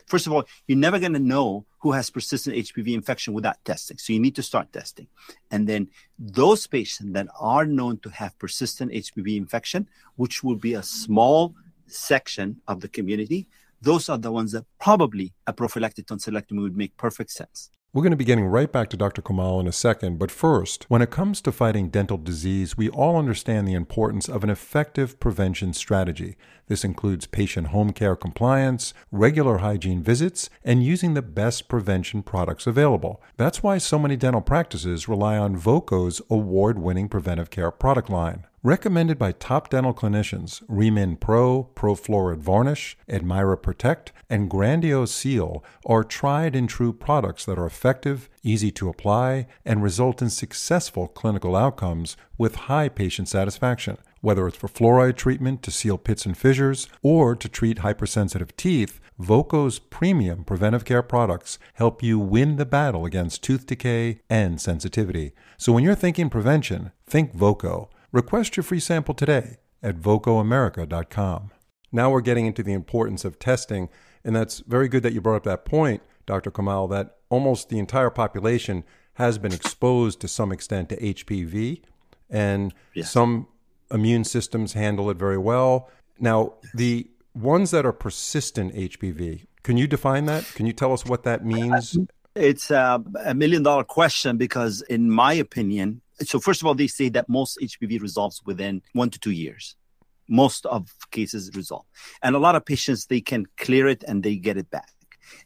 first 0.07 0.27
of 0.27 0.33
all, 0.33 0.45
you're 0.67 0.79
never 0.79 0.99
going 0.99 1.13
to 1.15 1.19
know 1.19 1.65
who 1.79 1.93
has 1.93 2.11
persistent 2.11 2.57
HPV 2.57 2.95
infection 2.95 3.35
without 3.35 3.63
testing. 3.65 3.99
So 3.99 4.13
you 4.13 4.21
need 4.21 4.37
to 4.37 4.43
start 4.43 4.73
testing. 4.73 5.07
And 5.51 5.67
then 5.67 5.89
those 6.19 6.67
patients 6.67 7.13
that 7.13 7.29
are 7.39 7.67
known 7.67 7.99
to 7.99 8.11
have 8.11 8.39
persistent 8.39 8.93
HPV 8.93 9.37
infection, 9.37 9.89
which 10.17 10.43
will 10.43 10.57
be 10.57 10.75
a 10.75 10.83
small 10.83 11.55
section 11.87 12.61
of 12.67 12.81
the 12.81 12.89
community, 12.89 13.49
those 13.81 14.09
are 14.09 14.19
the 14.19 14.33
ones 14.33 14.53
that 14.53 14.65
probably 14.81 15.35
a 15.47 15.53
prophylactic 15.53 16.07
tonsillectomy 16.07 16.63
would 16.63 16.77
make 16.77 16.97
perfect 16.97 17.31
sense. 17.31 17.71
We're 17.95 18.03
going 18.03 18.11
to 18.11 18.17
be 18.17 18.25
getting 18.25 18.47
right 18.47 18.73
back 18.73 18.91
to 18.91 18.97
Dr. 18.97 19.23
Kamal 19.23 19.61
in 19.61 19.69
a 19.69 19.73
second, 19.73 20.19
but 20.19 20.33
first, 20.33 20.85
when 20.89 21.01
it 21.01 21.13
comes 21.13 21.41
to 21.43 21.53
fighting 21.53 21.91
dental 21.91 22.17
disease, 22.19 22.77
we 22.77 22.89
all 22.89 23.17
understand 23.17 23.69
the 23.69 23.75
importance 23.75 24.29
of 24.29 24.43
an 24.43 24.51
effective 24.51 25.21
prevention 25.21 25.73
strategy. 25.73 26.37
This 26.67 26.85
includes 26.85 27.29
patient 27.29 27.69
home 27.69 27.93
care 27.93 28.17
compliance, 28.17 28.95
regular 29.13 29.59
hygiene 29.59 30.03
visits, 30.03 30.51
and 30.65 30.83
using 30.83 31.15
the 31.15 31.23
best 31.23 31.69
prevention 31.69 32.25
products 32.25 32.67
available. 32.67 33.23
That's 33.37 33.63
why 33.63 33.79
so 33.79 34.01
many 34.01 34.17
dental 34.17 34.41
practices 34.41 35.07
rely 35.07 35.39
on 35.39 35.57
Voco's 35.57 36.21
award 36.29 36.81
winning 36.81 37.09
preventive 37.09 37.51
care 37.51 37.71
product 37.71 38.11
line. 38.11 38.45
Recommended 38.67 39.19
by 39.19 39.33
top 39.33 39.69
dental 39.69 39.93
clinicians, 39.93 40.63
Remin 40.71 41.21
Pro, 41.21 41.69
Profluorid 41.75 42.39
Varnish, 42.39 42.97
Admira 43.11 43.61
Protect, 43.61 44.11
and 44.31 44.51
Grandio 44.51 45.07
Seal 45.07 45.63
are 45.85 46.03
tried 46.03 46.57
and 46.57 46.67
true 46.67 46.95
products 46.95 47.45
that 47.45 47.59
are 47.59 47.67
effective, 47.67 48.31
easy 48.43 48.71
to 48.71 48.89
apply, 48.89 49.49
and 49.67 49.83
result 49.83 50.23
in 50.23 50.31
successful 50.31 51.09
clinical 51.09 51.55
outcomes 51.55 52.17
with 52.39 52.55
high 52.55 52.89
patient 52.89 53.29
satisfaction. 53.29 53.99
Whether 54.23 54.49
it's 54.49 54.57
for 54.57 54.69
fluoride 54.69 55.17
treatment 55.17 55.63
to 55.65 55.71
seal 55.71 55.99
pits 55.99 56.25
and 56.25 56.35
fissures 56.35 56.89
or 57.03 57.37
to 57.37 57.51
treat 57.51 57.81
hypersensitive 57.81 58.57
teeth, 58.57 58.99
Voco's 59.21 59.79
premium 59.79 60.43
preventive 60.43 60.87
care 60.87 61.03
products 61.03 61.59
help 61.75 62.03
you 62.03 62.19
win 62.19 62.57
the 62.57 62.65
battle 62.65 63.05
against 63.05 63.43
tooth 63.43 63.67
decay 63.67 64.21
and 64.31 64.59
sensitivity. 64.59 65.33
So 65.59 65.71
when 65.75 65.85
you're 65.85 65.95
thinking 65.95 66.31
prevention, 66.31 66.93
think 67.07 67.35
Voco. 67.35 67.91
Request 68.15 68.57
your 68.57 68.63
free 68.63 68.79
sample 68.79 69.13
today 69.13 69.57
at 69.83 69.97
vocoamerica.com. 69.97 71.51
Now 71.91 72.13
we're 72.13 72.21
getting 72.21 72.47
into 72.47 72.63
the 72.63 72.73
importance 72.73 73.25
of 73.25 73.41
testing, 73.41 73.89
and 74.23 74.37
that's 74.37 74.61
very 74.61 74.87
good 74.87 75.03
that 75.03 75.13
you 75.13 75.21
brought 75.21 75.35
up 75.35 75.43
that 75.43 75.65
point, 75.65 76.01
Dr. 76.25 76.53
Kamal, 76.53 76.87
that 76.87 77.17
almost 77.29 77.71
the 77.71 77.81
entire 77.81 78.11
population 78.11 78.85
has 79.15 79.37
been 79.39 79.53
exposed 79.53 80.21
to 80.21 80.29
some 80.29 80.53
extent 80.53 80.91
to 80.91 80.97
HPV, 80.97 81.81
and 82.31 82.73
yes. 82.95 83.11
some 83.11 83.49
immune 83.91 84.23
systems 84.23 84.75
handle 84.75 85.11
it 85.11 85.17
very 85.17 85.39
well. 85.39 85.91
Now, 86.21 86.53
the 86.73 87.11
ones 87.35 87.73
that 87.73 87.85
are 87.85 87.93
persistent 87.93 88.77
HPV, 88.77 89.47
can 89.65 89.77
you 89.77 89.89
define 89.89 90.27
that? 90.27 90.45
Can 90.55 90.67
you 90.67 90.73
tell 90.73 90.93
us 90.93 91.05
what 91.05 91.25
that 91.25 91.45
means? 91.45 91.99
It's 92.37 92.71
a, 92.71 93.03
a 93.25 93.35
million 93.35 93.65
dollar 93.65 93.83
question 93.83 94.37
because, 94.37 94.83
in 94.83 95.11
my 95.11 95.33
opinion, 95.33 96.01
so 96.21 96.39
first 96.41 96.63
of 96.63 96.67
all, 96.67 96.75
they 96.75 96.87
say 96.87 97.09
that 97.11 97.29
most 97.29 97.59
HPV 97.61 98.01
resolves 98.01 98.43
within 98.45 98.83
one 98.93 99.11
to 99.11 99.19
two 99.19 99.33
years. 99.33 99.77
Most 100.29 100.65
of 100.67 100.91
cases 101.11 101.51
resolve, 101.55 101.85
and 102.23 102.35
a 102.35 102.39
lot 102.39 102.55
of 102.55 102.65
patients 102.65 103.07
they 103.07 103.21
can 103.21 103.45
clear 103.59 103.87
it 103.87 104.03
and 104.09 104.23
they 104.23 104.37
get 104.37 104.57
it 104.57 104.71
back. 104.71 104.89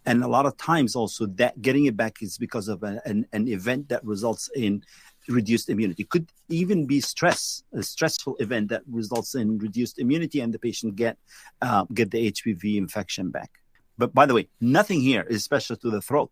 And 0.06 0.22
a 0.22 0.28
lot 0.28 0.46
of 0.46 0.56
times 0.56 0.94
also 0.94 1.26
that 1.26 1.60
getting 1.62 1.86
it 1.86 1.96
back 1.96 2.22
is 2.22 2.38
because 2.38 2.68
of 2.68 2.82
a, 2.82 3.00
an, 3.04 3.26
an 3.32 3.48
event 3.48 3.88
that 3.88 4.04
results 4.04 4.50
in 4.54 4.82
reduced 5.28 5.68
immunity. 5.68 6.04
Could 6.04 6.30
even 6.48 6.86
be 6.86 7.00
stress, 7.00 7.62
a 7.72 7.82
stressful 7.82 8.36
event 8.36 8.70
that 8.70 8.82
results 8.90 9.34
in 9.34 9.58
reduced 9.58 9.98
immunity, 9.98 10.40
and 10.40 10.52
the 10.52 10.58
patient 10.58 10.96
get 10.96 11.18
uh, 11.60 11.84
get 11.92 12.10
the 12.10 12.30
HPV 12.32 12.76
infection 12.76 13.30
back. 13.30 13.50
But 13.96 14.14
by 14.14 14.26
the 14.26 14.34
way, 14.34 14.48
nothing 14.60 15.00
here 15.00 15.22
is 15.22 15.44
special 15.44 15.76
to 15.76 15.90
the 15.90 16.00
throat 16.00 16.30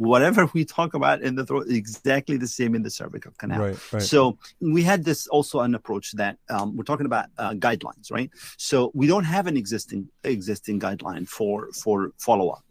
whatever 0.00 0.48
we 0.54 0.64
talk 0.64 0.94
about 0.94 1.20
in 1.20 1.34
the 1.34 1.44
throat 1.44 1.66
exactly 1.68 2.38
the 2.38 2.48
same 2.48 2.74
in 2.74 2.82
the 2.82 2.88
cervical 2.88 3.32
canal. 3.36 3.60
Right, 3.60 3.92
right. 3.92 4.02
so 4.02 4.38
we 4.58 4.82
had 4.82 5.04
this 5.04 5.26
also 5.26 5.60
an 5.60 5.74
approach 5.74 6.12
that 6.12 6.38
um, 6.48 6.74
we're 6.74 6.84
talking 6.84 7.04
about 7.04 7.26
uh, 7.36 7.52
guidelines 7.52 8.10
right? 8.10 8.30
So 8.56 8.90
we 8.94 9.06
don't 9.06 9.24
have 9.24 9.46
an 9.46 9.58
existing 9.58 10.08
existing 10.24 10.80
guideline 10.80 11.28
for 11.28 11.68
for 11.72 12.12
follow-up. 12.16 12.64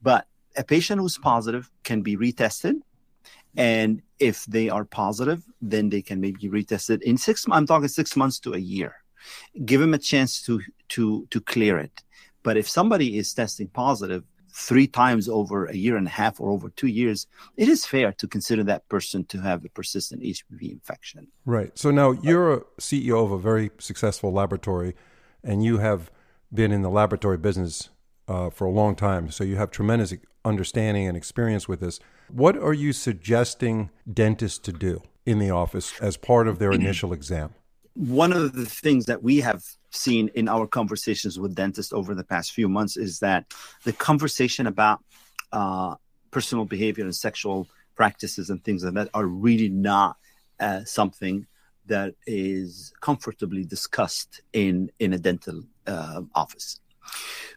But 0.00 0.28
a 0.56 0.62
patient 0.62 1.00
who's 1.00 1.18
positive 1.18 1.68
can 1.82 2.02
be 2.02 2.16
retested. 2.16 2.74
And 3.56 4.00
if 4.20 4.44
they 4.44 4.68
are 4.68 4.84
positive 4.84 5.42
then 5.60 5.88
they 5.88 6.02
can 6.02 6.20
maybe 6.20 6.48
retested 6.48 7.02
in 7.02 7.16
six 7.16 7.44
i'm 7.50 7.66
talking 7.66 7.88
six 7.88 8.14
months 8.14 8.38
to 8.44 8.54
a 8.54 8.62
year. 8.76 8.94
Give 9.64 9.80
them 9.80 9.92
a 9.92 9.98
chance 9.98 10.40
to 10.42 10.60
to 10.90 11.26
to 11.32 11.40
clear 11.40 11.78
it. 11.78 11.94
But 12.44 12.56
if 12.56 12.68
somebody 12.68 13.18
is 13.18 13.34
testing 13.34 13.66
positive 13.66 14.22
three 14.56 14.86
times 14.86 15.28
over 15.28 15.66
a 15.66 15.76
year 15.76 15.98
and 15.98 16.06
a 16.06 16.10
half 16.10 16.40
or 16.40 16.50
over 16.50 16.70
two 16.70 16.86
years, 16.86 17.26
it 17.58 17.68
is 17.68 17.84
fair 17.84 18.10
to 18.10 18.26
consider 18.26 18.64
that 18.64 18.88
person 18.88 19.22
to 19.26 19.38
have 19.38 19.64
a 19.66 19.68
persistent 19.68 20.22
HPV 20.22 20.72
infection. 20.72 21.28
Right. 21.44 21.76
So 21.78 21.90
now 21.90 22.12
you're 22.12 22.54
a 22.54 22.60
CEO 22.80 23.22
of 23.22 23.32
a 23.32 23.38
very 23.38 23.70
successful 23.78 24.32
laboratory, 24.32 24.94
and 25.44 25.62
you 25.62 25.78
have 25.78 26.10
been 26.52 26.72
in 26.72 26.80
the 26.80 26.88
laboratory 26.88 27.36
business 27.36 27.90
uh, 28.28 28.48
for 28.48 28.64
a 28.64 28.70
long 28.70 28.96
time. 28.96 29.30
So 29.30 29.44
you 29.44 29.56
have 29.56 29.70
tremendous 29.70 30.14
understanding 30.42 31.06
and 31.06 31.18
experience 31.18 31.68
with 31.68 31.80
this. 31.80 32.00
What 32.28 32.56
are 32.56 32.72
you 32.72 32.94
suggesting 32.94 33.90
dentists 34.10 34.58
to 34.60 34.72
do 34.72 35.02
in 35.26 35.38
the 35.38 35.50
office 35.50 35.92
as 36.00 36.16
part 36.16 36.48
of 36.48 36.58
their 36.58 36.72
initial 36.80 37.12
exam? 37.12 37.54
One 37.92 38.32
of 38.32 38.54
the 38.54 38.64
things 38.64 39.04
that 39.06 39.22
we 39.22 39.40
have 39.40 39.64
seen 39.96 40.30
in 40.34 40.48
our 40.48 40.66
conversations 40.66 41.38
with 41.38 41.54
dentists 41.54 41.92
over 41.92 42.14
the 42.14 42.24
past 42.24 42.52
few 42.52 42.68
months 42.68 42.96
is 42.96 43.18
that 43.20 43.46
the 43.84 43.92
conversation 43.92 44.66
about 44.66 45.02
uh, 45.52 45.94
personal 46.30 46.64
behavior 46.64 47.04
and 47.04 47.14
sexual 47.14 47.66
practices 47.94 48.50
and 48.50 48.62
things 48.62 48.84
like 48.84 48.94
that 48.94 49.08
are 49.14 49.26
really 49.26 49.68
not 49.68 50.16
uh, 50.60 50.84
something 50.84 51.46
that 51.86 52.14
is 52.26 52.92
comfortably 53.00 53.64
discussed 53.64 54.42
in 54.52 54.90
in 54.98 55.12
a 55.12 55.18
dental 55.18 55.62
uh, 55.86 56.22
office. 56.34 56.80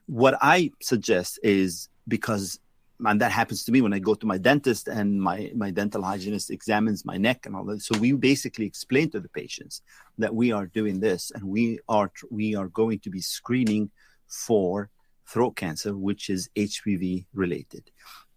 What 0.05 0.37
I 0.41 0.71
suggest 0.81 1.39
is 1.43 1.89
because 2.07 2.59
and 3.05 3.21
that 3.21 3.31
happens 3.31 3.63
to 3.63 3.71
me 3.71 3.81
when 3.81 3.93
I 3.93 3.99
go 3.99 4.13
to 4.13 4.25
my 4.25 4.37
dentist 4.37 4.87
and 4.87 5.21
my, 5.21 5.51
my 5.55 5.71
dental 5.71 6.03
hygienist 6.03 6.51
examines 6.51 7.05
my 7.05 7.17
neck 7.17 7.45
and 7.45 7.55
all 7.55 7.63
that. 7.65 7.81
So 7.81 7.97
we 7.97 8.11
basically 8.11 8.65
explain 8.65 9.09
to 9.11 9.19
the 9.19 9.29
patients 9.29 9.81
that 10.17 10.35
we 10.35 10.51
are 10.51 10.65
doing 10.65 10.99
this 10.99 11.31
and 11.33 11.43
we 11.43 11.79
are 11.87 12.11
we 12.29 12.55
are 12.55 12.67
going 12.67 12.99
to 12.99 13.09
be 13.09 13.21
screening 13.21 13.89
for 14.27 14.89
throat 15.27 15.55
cancer, 15.55 15.95
which 15.95 16.29
is 16.29 16.49
HPV 16.55 17.25
related. 17.33 17.89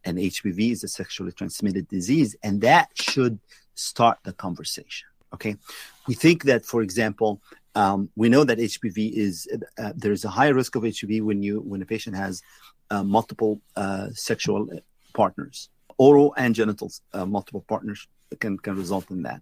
And 0.05 0.19
HPV 0.19 0.73
is 0.73 0.85
a 0.85 0.89
sexually 0.89 1.33
transmitted 1.33 1.89
disease, 1.89 2.35
and 2.43 2.61
that 2.63 2.91
should 2.95 3.39
start 3.75 4.19
the 4.25 4.33
conversation. 4.33 5.09
Okay, 5.33 5.57
we 6.07 6.15
think 6.15 6.45
that, 6.45 6.67
for 6.67 6.83
example, 6.83 7.41
um, 7.75 8.11
we 8.17 8.29
know 8.29 8.45
that 8.45 8.59
HPV 8.59 9.13
is 9.15 9.49
uh, 9.79 9.93
there's 9.97 10.25
a 10.25 10.29
high 10.29 10.49
risk 10.49 10.75
of 10.77 10.83
HPV 10.83 11.23
when 11.23 11.43
you 11.43 11.61
when 11.61 11.81
a 11.81 11.87
patient 11.87 12.17
has 12.17 12.43
multiple 13.01 13.61
uh, 13.77 14.09
sexual 14.13 14.69
partners. 15.15 15.71
Oral 15.99 16.35
and 16.37 16.55
genital 16.55 16.91
uh, 17.13 17.27
multiple 17.27 17.65
partners 17.69 18.09
can, 18.41 18.59
can 18.59 18.77
result 18.77 19.11
in 19.11 19.23
that. 19.23 19.41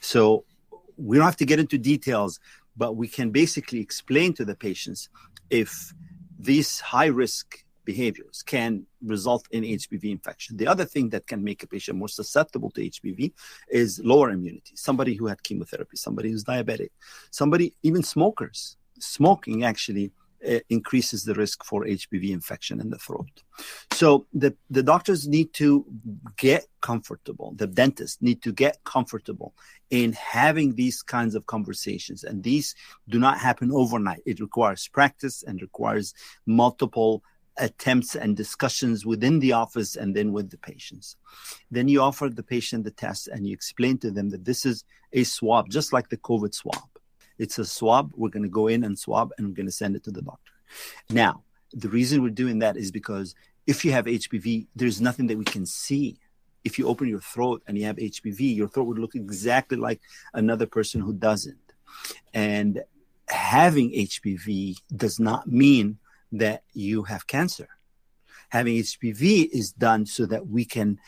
So 0.00 0.44
we 0.96 1.16
don't 1.16 1.24
have 1.24 1.42
to 1.44 1.46
get 1.46 1.58
into 1.58 1.78
details, 1.78 2.40
but 2.76 2.96
we 2.96 3.08
can 3.08 3.30
basically 3.30 3.80
explain 3.80 4.34
to 4.34 4.44
the 4.44 4.54
patients 4.54 5.08
if 5.50 5.92
these 6.38 6.80
high 6.80 7.06
risk 7.06 7.64
behaviors 7.84 8.42
can 8.42 8.86
result 9.04 9.46
in 9.50 9.64
HPV 9.64 10.04
infection. 10.10 10.56
The 10.56 10.66
other 10.66 10.84
thing 10.84 11.08
that 11.10 11.26
can 11.26 11.42
make 11.42 11.62
a 11.62 11.66
patient 11.66 11.98
more 11.98 12.08
susceptible 12.08 12.70
to 12.72 12.80
HPV 12.80 13.32
is 13.68 14.00
lower 14.04 14.30
immunity. 14.30 14.72
Somebody 14.74 15.14
who 15.14 15.26
had 15.26 15.42
chemotherapy, 15.42 15.96
somebody 15.96 16.30
who's 16.30 16.44
diabetic, 16.44 16.90
somebody, 17.30 17.74
even 17.82 18.02
smokers. 18.02 18.76
Smoking 18.98 19.64
actually 19.64 20.06
uh, 20.06 20.21
Uh, 20.44 20.58
increases 20.70 21.22
the 21.22 21.34
risk 21.34 21.62
for 21.62 21.84
HPV 21.84 22.30
infection 22.30 22.80
in 22.80 22.90
the 22.90 22.98
throat. 22.98 23.44
So 23.92 24.26
the, 24.34 24.56
the 24.70 24.82
doctors 24.82 25.28
need 25.28 25.52
to 25.54 25.86
get 26.36 26.66
comfortable, 26.80 27.52
the 27.54 27.68
dentists 27.68 28.20
need 28.20 28.42
to 28.42 28.50
get 28.50 28.82
comfortable 28.82 29.54
in 29.90 30.14
having 30.14 30.74
these 30.74 31.00
kinds 31.00 31.36
of 31.36 31.46
conversations. 31.46 32.24
And 32.24 32.42
these 32.42 32.74
do 33.08 33.20
not 33.20 33.38
happen 33.38 33.70
overnight. 33.70 34.22
It 34.26 34.40
requires 34.40 34.88
practice 34.88 35.44
and 35.44 35.62
requires 35.62 36.12
multiple 36.44 37.22
attempts 37.58 38.16
and 38.16 38.36
discussions 38.36 39.06
within 39.06 39.38
the 39.38 39.52
office 39.52 39.94
and 39.94 40.16
then 40.16 40.32
with 40.32 40.50
the 40.50 40.58
patients. 40.58 41.14
Then 41.70 41.86
you 41.86 42.00
offer 42.00 42.28
the 42.28 42.42
patient 42.42 42.82
the 42.82 42.90
test 42.90 43.28
and 43.28 43.46
you 43.46 43.52
explain 43.52 43.98
to 43.98 44.10
them 44.10 44.30
that 44.30 44.44
this 44.44 44.66
is 44.66 44.82
a 45.12 45.22
swab, 45.22 45.70
just 45.70 45.92
like 45.92 46.08
the 46.08 46.16
COVID 46.16 46.52
swab. 46.52 46.88
It's 47.38 47.58
a 47.58 47.64
swab. 47.64 48.12
We're 48.14 48.30
going 48.30 48.42
to 48.42 48.48
go 48.48 48.68
in 48.68 48.84
and 48.84 48.98
swab 48.98 49.30
and 49.36 49.48
we're 49.48 49.54
going 49.54 49.66
to 49.66 49.72
send 49.72 49.96
it 49.96 50.04
to 50.04 50.10
the 50.10 50.22
doctor. 50.22 50.52
Now, 51.10 51.42
the 51.72 51.88
reason 51.88 52.22
we're 52.22 52.30
doing 52.30 52.58
that 52.60 52.76
is 52.76 52.90
because 52.90 53.34
if 53.66 53.84
you 53.84 53.92
have 53.92 54.06
HPV, 54.06 54.66
there's 54.74 55.00
nothing 55.00 55.26
that 55.28 55.38
we 55.38 55.44
can 55.44 55.66
see 55.66 56.18
if 56.64 56.78
you 56.78 56.86
open 56.86 57.08
your 57.08 57.20
throat 57.20 57.62
and 57.66 57.76
you 57.76 57.84
have 57.84 57.96
HPV, 57.96 58.54
your 58.54 58.68
throat 58.68 58.84
would 58.84 58.98
look 58.98 59.14
exactly 59.14 59.76
like 59.76 60.00
another 60.34 60.66
person 60.66 61.00
who 61.00 61.12
doesn't. 61.12 61.56
And 62.32 62.82
having 63.28 63.90
HPV 63.92 64.76
does 64.94 65.18
not 65.18 65.50
mean 65.50 65.98
that 66.32 66.62
you 66.72 67.02
have 67.04 67.26
cancer. 67.26 67.68
Having 68.50 68.76
HPV 68.76 69.48
is 69.52 69.72
done 69.72 70.06
so 70.06 70.26
that 70.26 70.46
we 70.46 70.64
can 70.64 70.98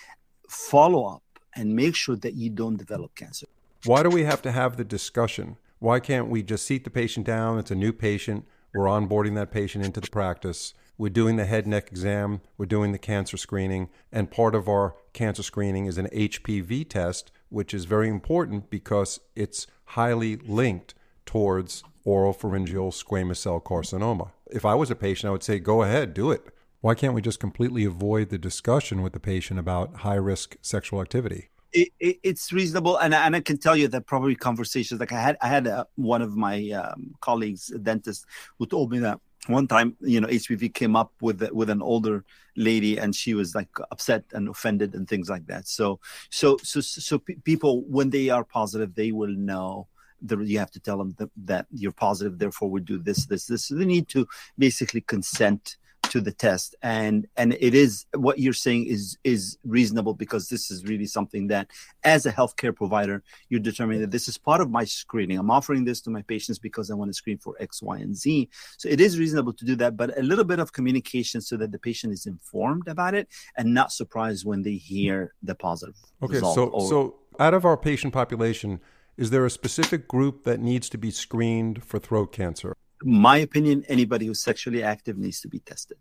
follow 0.48 1.04
up 1.06 1.22
and 1.54 1.74
make 1.76 1.94
sure 1.94 2.16
that 2.16 2.34
you 2.34 2.50
don't 2.50 2.76
develop 2.76 3.14
cancer. 3.14 3.46
Why 3.84 4.02
do 4.02 4.08
we 4.08 4.24
have 4.24 4.42
to 4.42 4.52
have 4.52 4.76
the 4.76 4.84
discussion? 4.84 5.56
Why 5.78 6.00
can't 6.00 6.28
we 6.28 6.42
just 6.42 6.64
seat 6.66 6.84
the 6.84 6.90
patient 6.90 7.26
down? 7.26 7.58
It's 7.58 7.70
a 7.70 7.74
new 7.74 7.92
patient. 7.92 8.46
We're 8.74 8.86
onboarding 8.86 9.34
that 9.36 9.50
patient 9.50 9.84
into 9.84 10.00
the 10.00 10.08
practice. 10.08 10.74
We're 10.96 11.08
doing 11.08 11.36
the 11.36 11.44
head 11.44 11.66
neck 11.66 11.88
exam. 11.90 12.40
We're 12.56 12.66
doing 12.66 12.92
the 12.92 12.98
cancer 12.98 13.36
screening. 13.36 13.88
And 14.12 14.30
part 14.30 14.54
of 14.54 14.68
our 14.68 14.94
cancer 15.12 15.42
screening 15.42 15.86
is 15.86 15.98
an 15.98 16.06
HPV 16.06 16.88
test, 16.88 17.32
which 17.48 17.74
is 17.74 17.84
very 17.84 18.08
important 18.08 18.70
because 18.70 19.20
it's 19.34 19.66
highly 19.86 20.36
linked 20.36 20.94
towards 21.26 21.82
oropharyngeal 22.06 22.92
squamous 22.92 23.36
cell 23.36 23.60
carcinoma. 23.60 24.30
If 24.50 24.64
I 24.64 24.74
was 24.74 24.90
a 24.90 24.96
patient, 24.96 25.28
I 25.28 25.32
would 25.32 25.42
say, 25.42 25.58
go 25.58 25.82
ahead, 25.82 26.14
do 26.14 26.30
it. 26.30 26.46
Why 26.80 26.94
can't 26.94 27.14
we 27.14 27.22
just 27.22 27.40
completely 27.40 27.84
avoid 27.84 28.28
the 28.28 28.38
discussion 28.38 29.02
with 29.02 29.14
the 29.14 29.20
patient 29.20 29.58
about 29.58 29.96
high 29.96 30.16
risk 30.16 30.56
sexual 30.60 31.00
activity? 31.00 31.48
It, 31.74 31.88
it, 31.98 32.16
it's 32.22 32.52
reasonable, 32.52 32.96
and, 32.98 33.12
and 33.12 33.34
I 33.34 33.40
can 33.40 33.58
tell 33.58 33.76
you 33.76 33.88
that 33.88 34.06
probably 34.06 34.36
conversations 34.36 35.00
like 35.00 35.12
I 35.12 35.20
had. 35.20 35.36
I 35.42 35.48
had 35.48 35.66
a, 35.66 35.80
uh, 35.80 35.84
one 35.96 36.22
of 36.22 36.36
my 36.36 36.70
um, 36.70 37.14
colleagues, 37.20 37.70
a 37.70 37.78
dentist, 37.78 38.26
who 38.58 38.66
told 38.66 38.92
me 38.92 39.00
that 39.00 39.18
one 39.48 39.66
time, 39.66 39.96
you 40.00 40.20
know, 40.20 40.28
HPV 40.28 40.72
came 40.72 40.94
up 40.96 41.12
with 41.20 41.42
with 41.50 41.70
an 41.70 41.82
older 41.82 42.24
lady, 42.56 42.98
and 42.98 43.14
she 43.14 43.34
was 43.34 43.54
like 43.54 43.68
upset 43.90 44.24
and 44.32 44.48
offended 44.48 44.94
and 44.94 45.08
things 45.08 45.28
like 45.28 45.46
that. 45.46 45.66
So, 45.66 46.00
so, 46.30 46.56
so, 46.62 46.80
so 46.80 47.18
people 47.18 47.82
when 47.82 48.10
they 48.10 48.30
are 48.30 48.44
positive, 48.44 48.94
they 48.94 49.12
will 49.12 49.34
know 49.34 49.88
the, 50.24 50.38
you 50.38 50.58
have 50.58 50.70
to 50.72 50.80
tell 50.80 50.98
them 50.98 51.14
that, 51.18 51.30
that 51.44 51.66
you're 51.70 51.92
positive, 51.92 52.38
therefore 52.38 52.70
we 52.70 52.80
do 52.80 52.98
this, 52.98 53.26
this, 53.26 53.46
this. 53.46 53.66
So 53.66 53.74
they 53.74 53.84
need 53.84 54.08
to 54.08 54.26
basically 54.58 55.02
consent 55.02 55.76
to 56.14 56.20
the 56.20 56.30
test. 56.32 56.76
And 56.80 57.26
and 57.36 57.56
it 57.58 57.74
is 57.74 58.06
what 58.14 58.38
you're 58.38 58.60
saying 58.66 58.86
is 58.86 59.18
is 59.24 59.58
reasonable 59.64 60.14
because 60.14 60.48
this 60.48 60.70
is 60.70 60.84
really 60.84 61.06
something 61.06 61.48
that 61.48 61.66
as 62.04 62.24
a 62.24 62.32
healthcare 62.32 62.74
provider 62.74 63.24
you're 63.48 63.66
determining 63.70 64.00
that 64.02 64.12
this 64.12 64.28
is 64.28 64.38
part 64.38 64.60
of 64.60 64.70
my 64.70 64.84
screening. 64.84 65.38
I'm 65.38 65.50
offering 65.50 65.84
this 65.84 66.00
to 66.02 66.10
my 66.10 66.22
patients 66.22 66.60
because 66.60 66.88
i 66.88 66.94
want 66.94 67.10
to 67.10 67.14
screen 67.22 67.38
for 67.38 67.56
x 67.58 67.82
y 67.82 67.96
and 67.98 68.14
z. 68.16 68.48
So 68.78 68.88
it 68.88 69.00
is 69.00 69.18
reasonable 69.18 69.54
to 69.54 69.64
do 69.64 69.74
that 69.82 69.96
but 69.96 70.16
a 70.16 70.22
little 70.22 70.44
bit 70.44 70.60
of 70.60 70.72
communication 70.72 71.40
so 71.40 71.56
that 71.56 71.72
the 71.72 71.80
patient 71.80 72.12
is 72.12 72.26
informed 72.26 72.86
about 72.86 73.14
it 73.14 73.26
and 73.56 73.74
not 73.74 73.90
surprised 73.90 74.46
when 74.46 74.62
they 74.62 74.76
hear 74.92 75.34
the 75.42 75.56
positive 75.56 75.96
okay 76.22 76.38
so 76.38 76.66
or, 76.76 76.88
so 76.88 77.16
out 77.40 77.54
of 77.54 77.64
our 77.64 77.76
patient 77.76 78.12
population 78.12 78.80
is 79.16 79.30
there 79.30 79.44
a 79.44 79.50
specific 79.50 80.08
group 80.08 80.44
that 80.44 80.60
needs 80.60 80.88
to 80.90 80.98
be 80.98 81.10
screened 81.10 81.84
for 81.84 81.98
throat 81.98 82.32
cancer? 82.32 82.76
My 83.04 83.36
opinion, 83.36 83.84
anybody 83.88 84.26
who's 84.26 84.42
sexually 84.42 84.82
active 84.82 85.18
needs 85.18 85.40
to 85.42 85.48
be 85.48 85.58
tested. 85.60 85.98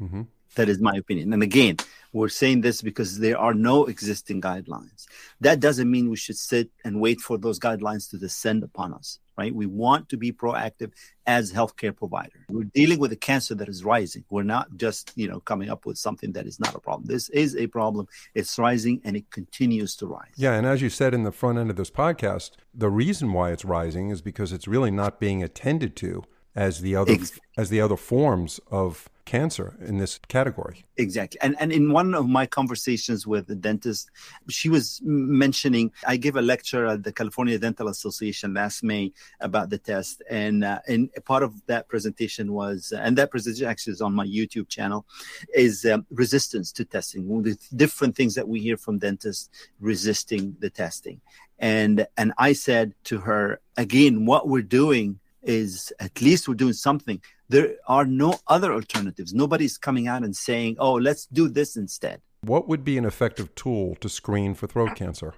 Mm-hmm. 0.00 0.22
That 0.54 0.68
is 0.68 0.80
my 0.80 0.94
opinion. 0.94 1.32
And 1.32 1.42
again, 1.42 1.78
we're 2.12 2.28
saying 2.28 2.60
this 2.60 2.80
because 2.80 3.18
there 3.18 3.36
are 3.36 3.54
no 3.54 3.86
existing 3.86 4.40
guidelines. 4.40 5.06
That 5.40 5.58
doesn't 5.58 5.90
mean 5.90 6.10
we 6.10 6.16
should 6.16 6.38
sit 6.38 6.70
and 6.84 7.00
wait 7.00 7.20
for 7.20 7.38
those 7.38 7.58
guidelines 7.58 8.08
to 8.10 8.18
descend 8.18 8.62
upon 8.62 8.94
us, 8.94 9.18
right? 9.36 9.52
We 9.52 9.66
want 9.66 10.08
to 10.10 10.16
be 10.16 10.30
proactive 10.30 10.92
as 11.26 11.52
healthcare 11.52 11.96
provider. 11.96 12.46
We're 12.48 12.70
dealing 12.72 13.00
with 13.00 13.10
a 13.10 13.16
cancer 13.16 13.56
that 13.56 13.68
is 13.68 13.84
rising. 13.84 14.24
We're 14.30 14.44
not 14.44 14.76
just, 14.76 15.10
you 15.16 15.26
know, 15.26 15.40
coming 15.40 15.70
up 15.70 15.86
with 15.86 15.98
something 15.98 16.32
that 16.34 16.46
is 16.46 16.60
not 16.60 16.76
a 16.76 16.78
problem. 16.78 17.06
This 17.06 17.30
is 17.30 17.56
a 17.56 17.66
problem. 17.66 18.06
It's 18.36 18.56
rising 18.56 19.00
and 19.02 19.16
it 19.16 19.28
continues 19.32 19.96
to 19.96 20.06
rise. 20.06 20.34
Yeah, 20.36 20.54
and 20.54 20.66
as 20.68 20.82
you 20.82 20.88
said 20.88 21.14
in 21.14 21.24
the 21.24 21.32
front 21.32 21.58
end 21.58 21.70
of 21.70 21.76
this 21.76 21.90
podcast, 21.90 22.52
the 22.72 22.90
reason 22.90 23.32
why 23.32 23.50
it's 23.50 23.64
rising 23.64 24.10
is 24.10 24.22
because 24.22 24.52
it's 24.52 24.68
really 24.68 24.92
not 24.92 25.18
being 25.18 25.42
attended 25.42 25.96
to 25.96 26.22
as 26.56 26.80
the 26.80 26.94
other 26.96 27.12
exactly. 27.12 27.40
as 27.56 27.70
the 27.70 27.80
other 27.80 27.96
forms 27.96 28.60
of 28.70 29.08
cancer 29.24 29.74
in 29.80 29.96
this 29.96 30.20
category. 30.28 30.84
Exactly. 30.96 31.40
And 31.40 31.56
and 31.58 31.72
in 31.72 31.92
one 31.92 32.14
of 32.14 32.28
my 32.28 32.46
conversations 32.46 33.26
with 33.26 33.46
the 33.46 33.54
dentist, 33.54 34.10
she 34.48 34.68
was 34.68 35.00
mentioning 35.02 35.90
I 36.06 36.16
gave 36.16 36.36
a 36.36 36.42
lecture 36.42 36.86
at 36.86 37.02
the 37.02 37.12
California 37.12 37.58
Dental 37.58 37.88
Association 37.88 38.54
last 38.54 38.82
May 38.82 39.12
about 39.40 39.70
the 39.70 39.78
test 39.78 40.22
and 40.30 40.64
uh, 40.64 40.80
and 40.86 41.10
part 41.24 41.42
of 41.42 41.54
that 41.66 41.88
presentation 41.88 42.52
was 42.52 42.92
and 42.96 43.16
that 43.18 43.30
presentation 43.30 43.66
actually 43.66 43.94
is 43.94 44.00
on 44.00 44.14
my 44.14 44.26
YouTube 44.26 44.68
channel 44.68 45.06
is 45.54 45.84
um, 45.86 46.06
resistance 46.10 46.70
to 46.72 46.84
testing. 46.84 47.26
One 47.26 47.40
of 47.40 47.44
the 47.44 47.58
different 47.76 48.14
things 48.14 48.34
that 48.34 48.46
we 48.46 48.60
hear 48.60 48.76
from 48.76 48.98
dentists 48.98 49.48
resisting 49.80 50.56
the 50.60 50.70
testing. 50.70 51.20
And 51.58 52.06
and 52.16 52.32
I 52.36 52.52
said 52.52 52.94
to 53.04 53.18
her 53.18 53.60
again 53.76 54.26
what 54.26 54.48
we're 54.48 54.62
doing 54.62 55.18
is 55.44 55.92
at 56.00 56.20
least 56.20 56.48
we're 56.48 56.54
doing 56.54 56.72
something. 56.72 57.20
There 57.48 57.76
are 57.86 58.04
no 58.04 58.38
other 58.48 58.72
alternatives. 58.72 59.34
Nobody's 59.34 59.78
coming 59.78 60.08
out 60.08 60.24
and 60.24 60.34
saying, 60.34 60.76
oh, 60.78 60.94
let's 60.94 61.26
do 61.26 61.48
this 61.48 61.76
instead. 61.76 62.20
What 62.42 62.68
would 62.68 62.84
be 62.84 62.98
an 62.98 63.04
effective 63.04 63.54
tool 63.54 63.96
to 63.96 64.08
screen 64.08 64.54
for 64.54 64.66
throat 64.66 64.96
cancer? 64.96 65.34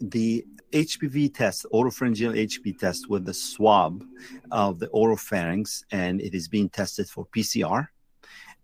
The 0.00 0.44
HPV 0.72 1.34
test, 1.34 1.66
oropharyngeal 1.72 2.34
HPV 2.34 2.78
test 2.78 3.08
with 3.08 3.24
the 3.24 3.34
swab 3.34 4.04
of 4.50 4.78
the 4.78 4.88
oropharynx, 4.88 5.84
and 5.90 6.20
it 6.20 6.34
is 6.34 6.48
being 6.48 6.68
tested 6.68 7.08
for 7.08 7.26
PCR. 7.26 7.88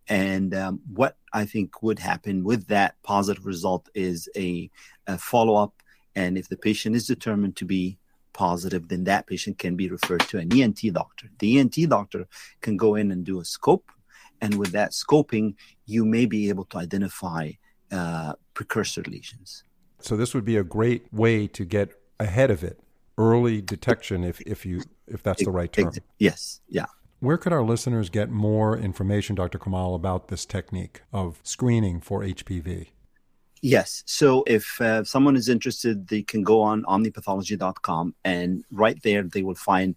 And 0.09 0.55
um, 0.55 0.81
what 0.93 1.17
I 1.33 1.45
think 1.45 1.83
would 1.83 1.99
happen 1.99 2.45
with 2.45 2.67
that 2.69 2.97
positive 3.03 3.47
result 3.47 3.89
is 3.95 4.29
a, 4.37 4.71
a 5.07 5.17
follow 5.17 5.55
up. 5.55 5.75
And 6.15 6.37
if 6.37 6.49
the 6.49 6.57
patient 6.57 6.97
is 6.97 7.07
determined 7.07 7.57
to 7.57 7.65
be 7.65 7.99
positive, 8.33 8.89
then 8.89 9.05
that 9.05 9.27
patient 9.27 9.59
can 9.59 9.77
be 9.77 9.89
referred 9.89 10.21
to 10.21 10.39
an 10.39 10.53
ENT 10.53 10.81
doctor. 10.93 11.29
The 11.39 11.59
ENT 11.59 11.77
doctor 11.89 12.27
can 12.61 12.77
go 12.77 12.95
in 12.95 13.11
and 13.11 13.25
do 13.25 13.41
a 13.41 13.45
scope, 13.45 13.91
and 14.41 14.59
with 14.59 14.73
that 14.73 14.93
scoping, 14.93 15.55
you 15.87 16.05
may 16.05 16.27
be 16.27 16.49
able 16.49 16.65
to 16.67 16.79
identify 16.79 17.53
uh, 17.91 18.35
precursor 18.55 19.03
lesions. 19.03 19.65
So 20.01 20.17
this 20.17 20.35
would 20.35 20.45
be 20.45 20.57
a 20.57 20.65
great 20.65 21.13
way 21.13 21.47
to 21.49 21.65
get 21.65 21.91
ahead 22.19 22.51
of 22.51 22.65
it, 22.65 22.81
early 23.19 23.61
detection, 23.61 24.25
if 24.25 24.41
if 24.43 24.67
you 24.67 24.83
if 25.07 25.23
that's 25.23 25.45
the 25.45 25.51
right 25.51 25.73
term. 25.73 25.93
Yes, 26.19 26.61
yeah. 26.69 26.87
Where 27.21 27.39
could 27.39 27.53
our 27.53 27.63
listeners 27.63 28.11
get 28.11 28.31
more 28.31 28.77
information, 28.77 29.37
Dr. 29.37 29.59
Kamal, 29.59 29.95
about 29.95 30.27
this 30.27 30.45
technique 30.45 31.03
of 31.13 31.39
screening 31.45 32.01
for 32.01 32.23
HPV? 32.23 32.89
Yes. 33.63 34.03
So 34.07 34.43
if 34.47 34.81
uh, 34.81 35.05
someone 35.05 35.37
is 35.37 35.49
interested, 35.49 36.09
they 36.09 36.23
can 36.23 36.43
go 36.43 36.61
on 36.61 36.83
omnipathology.com 36.83 38.15
and 38.25 38.65
right 38.73 39.01
there 39.03 39.23
they 39.23 39.43
will 39.43 39.55
find 39.55 39.95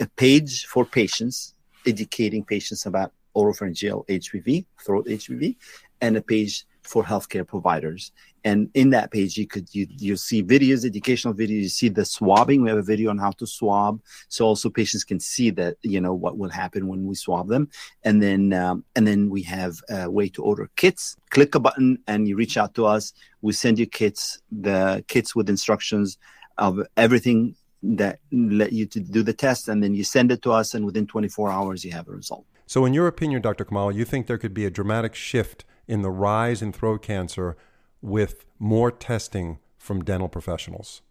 a 0.00 0.08
page 0.16 0.64
for 0.64 0.86
patients 0.86 1.54
educating 1.86 2.42
patients 2.42 2.86
about 2.86 3.12
oropharyngeal 3.36 4.06
HPV, 4.08 4.64
throat 4.84 5.06
HPV, 5.06 5.56
and 6.00 6.16
a 6.16 6.22
page 6.22 6.64
for 6.82 7.04
healthcare 7.04 7.46
providers. 7.46 8.12
And 8.44 8.70
in 8.74 8.90
that 8.90 9.10
page, 9.10 9.38
you 9.38 9.46
could 9.46 9.74
you 9.74 9.86
you 9.88 10.16
see 10.16 10.42
videos, 10.42 10.84
educational 10.84 11.32
videos. 11.32 11.62
You 11.62 11.68
see 11.68 11.88
the 11.88 12.04
swabbing. 12.04 12.62
We 12.62 12.68
have 12.68 12.78
a 12.78 12.82
video 12.82 13.08
on 13.10 13.18
how 13.18 13.30
to 13.32 13.46
swab, 13.46 14.02
so 14.28 14.44
also 14.44 14.68
patients 14.68 15.04
can 15.04 15.18
see 15.18 15.50
that 15.50 15.76
you 15.82 16.00
know 16.00 16.12
what 16.12 16.36
will 16.36 16.50
happen 16.50 16.86
when 16.86 17.06
we 17.06 17.14
swab 17.14 17.48
them. 17.48 17.70
And 18.02 18.22
then 18.22 18.52
um, 18.52 18.84
and 18.94 19.06
then 19.06 19.30
we 19.30 19.42
have 19.42 19.76
a 19.88 20.10
way 20.10 20.28
to 20.30 20.42
order 20.42 20.70
kits. 20.76 21.16
Click 21.30 21.54
a 21.54 21.60
button 21.60 21.98
and 22.06 22.28
you 22.28 22.36
reach 22.36 22.56
out 22.58 22.74
to 22.74 22.84
us. 22.84 23.14
We 23.40 23.52
send 23.52 23.78
you 23.78 23.86
kits, 23.86 24.42
the 24.52 25.04
kits 25.08 25.34
with 25.34 25.48
instructions 25.48 26.18
of 26.58 26.80
everything 26.96 27.56
that 27.82 28.18
let 28.32 28.72
you 28.72 28.86
to 28.86 29.00
do 29.00 29.22
the 29.22 29.32
test, 29.32 29.68
and 29.68 29.82
then 29.82 29.94
you 29.94 30.04
send 30.04 30.32
it 30.32 30.42
to 30.42 30.52
us, 30.52 30.74
and 30.74 30.84
within 30.84 31.06
24 31.06 31.50
hours 31.50 31.84
you 31.84 31.92
have 31.92 32.08
a 32.08 32.12
result. 32.12 32.44
So, 32.66 32.84
in 32.84 32.94
your 32.94 33.06
opinion, 33.06 33.42
Dr. 33.42 33.64
Kamal, 33.64 33.92
you 33.92 34.04
think 34.04 34.26
there 34.26 34.38
could 34.38 34.54
be 34.54 34.64
a 34.64 34.70
dramatic 34.70 35.14
shift 35.14 35.64
in 35.86 36.02
the 36.02 36.10
rise 36.10 36.62
in 36.62 36.72
throat 36.72 37.02
cancer 37.02 37.56
with 38.04 38.44
more 38.58 38.90
testing 38.90 39.58
from 39.78 40.04
dental 40.04 40.28
professionals? 40.28 41.02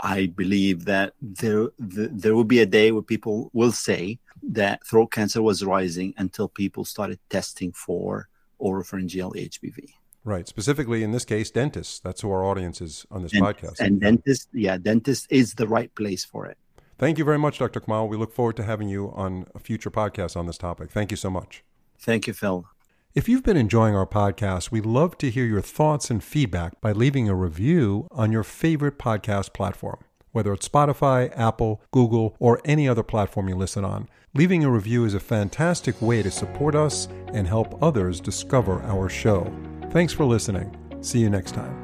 I 0.00 0.26
believe 0.26 0.84
that 0.84 1.14
there 1.20 1.68
the, 1.78 2.08
there 2.12 2.34
will 2.34 2.44
be 2.44 2.60
a 2.60 2.66
day 2.66 2.92
where 2.92 3.02
people 3.02 3.50
will 3.52 3.72
say 3.72 4.18
that 4.42 4.86
throat 4.86 5.12
cancer 5.12 5.42
was 5.42 5.64
rising 5.64 6.14
until 6.16 6.48
people 6.48 6.84
started 6.84 7.18
testing 7.30 7.72
for 7.72 8.28
oropharyngeal 8.60 9.34
HPV. 9.34 9.90
Right. 10.24 10.46
Specifically, 10.46 11.02
in 11.02 11.10
this 11.10 11.24
case, 11.24 11.50
dentists. 11.50 11.98
That's 11.98 12.20
who 12.20 12.30
our 12.30 12.44
audience 12.44 12.80
is 12.80 13.06
on 13.10 13.22
this 13.22 13.32
and, 13.32 13.42
podcast. 13.42 13.80
And 13.80 14.00
dentist, 14.00 14.48
yeah, 14.52 14.78
dentist 14.78 15.26
is 15.30 15.54
the 15.54 15.66
right 15.66 15.92
place 15.94 16.24
for 16.24 16.46
it. 16.46 16.56
Thank 16.98 17.18
you 17.18 17.24
very 17.24 17.38
much, 17.38 17.58
Dr. 17.58 17.80
Kamal. 17.80 18.08
We 18.08 18.16
look 18.16 18.32
forward 18.32 18.56
to 18.56 18.62
having 18.62 18.88
you 18.88 19.12
on 19.14 19.46
a 19.54 19.58
future 19.58 19.90
podcast 19.90 20.36
on 20.36 20.46
this 20.46 20.58
topic. 20.58 20.90
Thank 20.90 21.10
you 21.10 21.16
so 21.16 21.30
much. 21.30 21.64
Thank 21.98 22.28
you, 22.28 22.32
Phil. 22.32 22.64
If 23.14 23.28
you've 23.28 23.42
been 23.42 23.58
enjoying 23.58 23.94
our 23.94 24.06
podcast, 24.06 24.70
we'd 24.70 24.86
love 24.86 25.18
to 25.18 25.28
hear 25.28 25.44
your 25.44 25.60
thoughts 25.60 26.10
and 26.10 26.24
feedback 26.24 26.80
by 26.80 26.92
leaving 26.92 27.28
a 27.28 27.34
review 27.34 28.08
on 28.10 28.32
your 28.32 28.42
favorite 28.42 28.98
podcast 28.98 29.52
platform, 29.52 29.98
whether 30.30 30.50
it's 30.54 30.66
Spotify, 30.66 31.30
Apple, 31.38 31.82
Google, 31.90 32.34
or 32.38 32.62
any 32.64 32.88
other 32.88 33.02
platform 33.02 33.50
you 33.50 33.54
listen 33.54 33.84
on. 33.84 34.08
Leaving 34.32 34.64
a 34.64 34.70
review 34.70 35.04
is 35.04 35.12
a 35.12 35.20
fantastic 35.20 36.00
way 36.00 36.22
to 36.22 36.30
support 36.30 36.74
us 36.74 37.06
and 37.34 37.46
help 37.46 37.82
others 37.82 38.18
discover 38.18 38.80
our 38.84 39.10
show. 39.10 39.52
Thanks 39.90 40.14
for 40.14 40.24
listening. 40.24 40.74
See 41.02 41.18
you 41.18 41.28
next 41.28 41.52
time. 41.52 41.81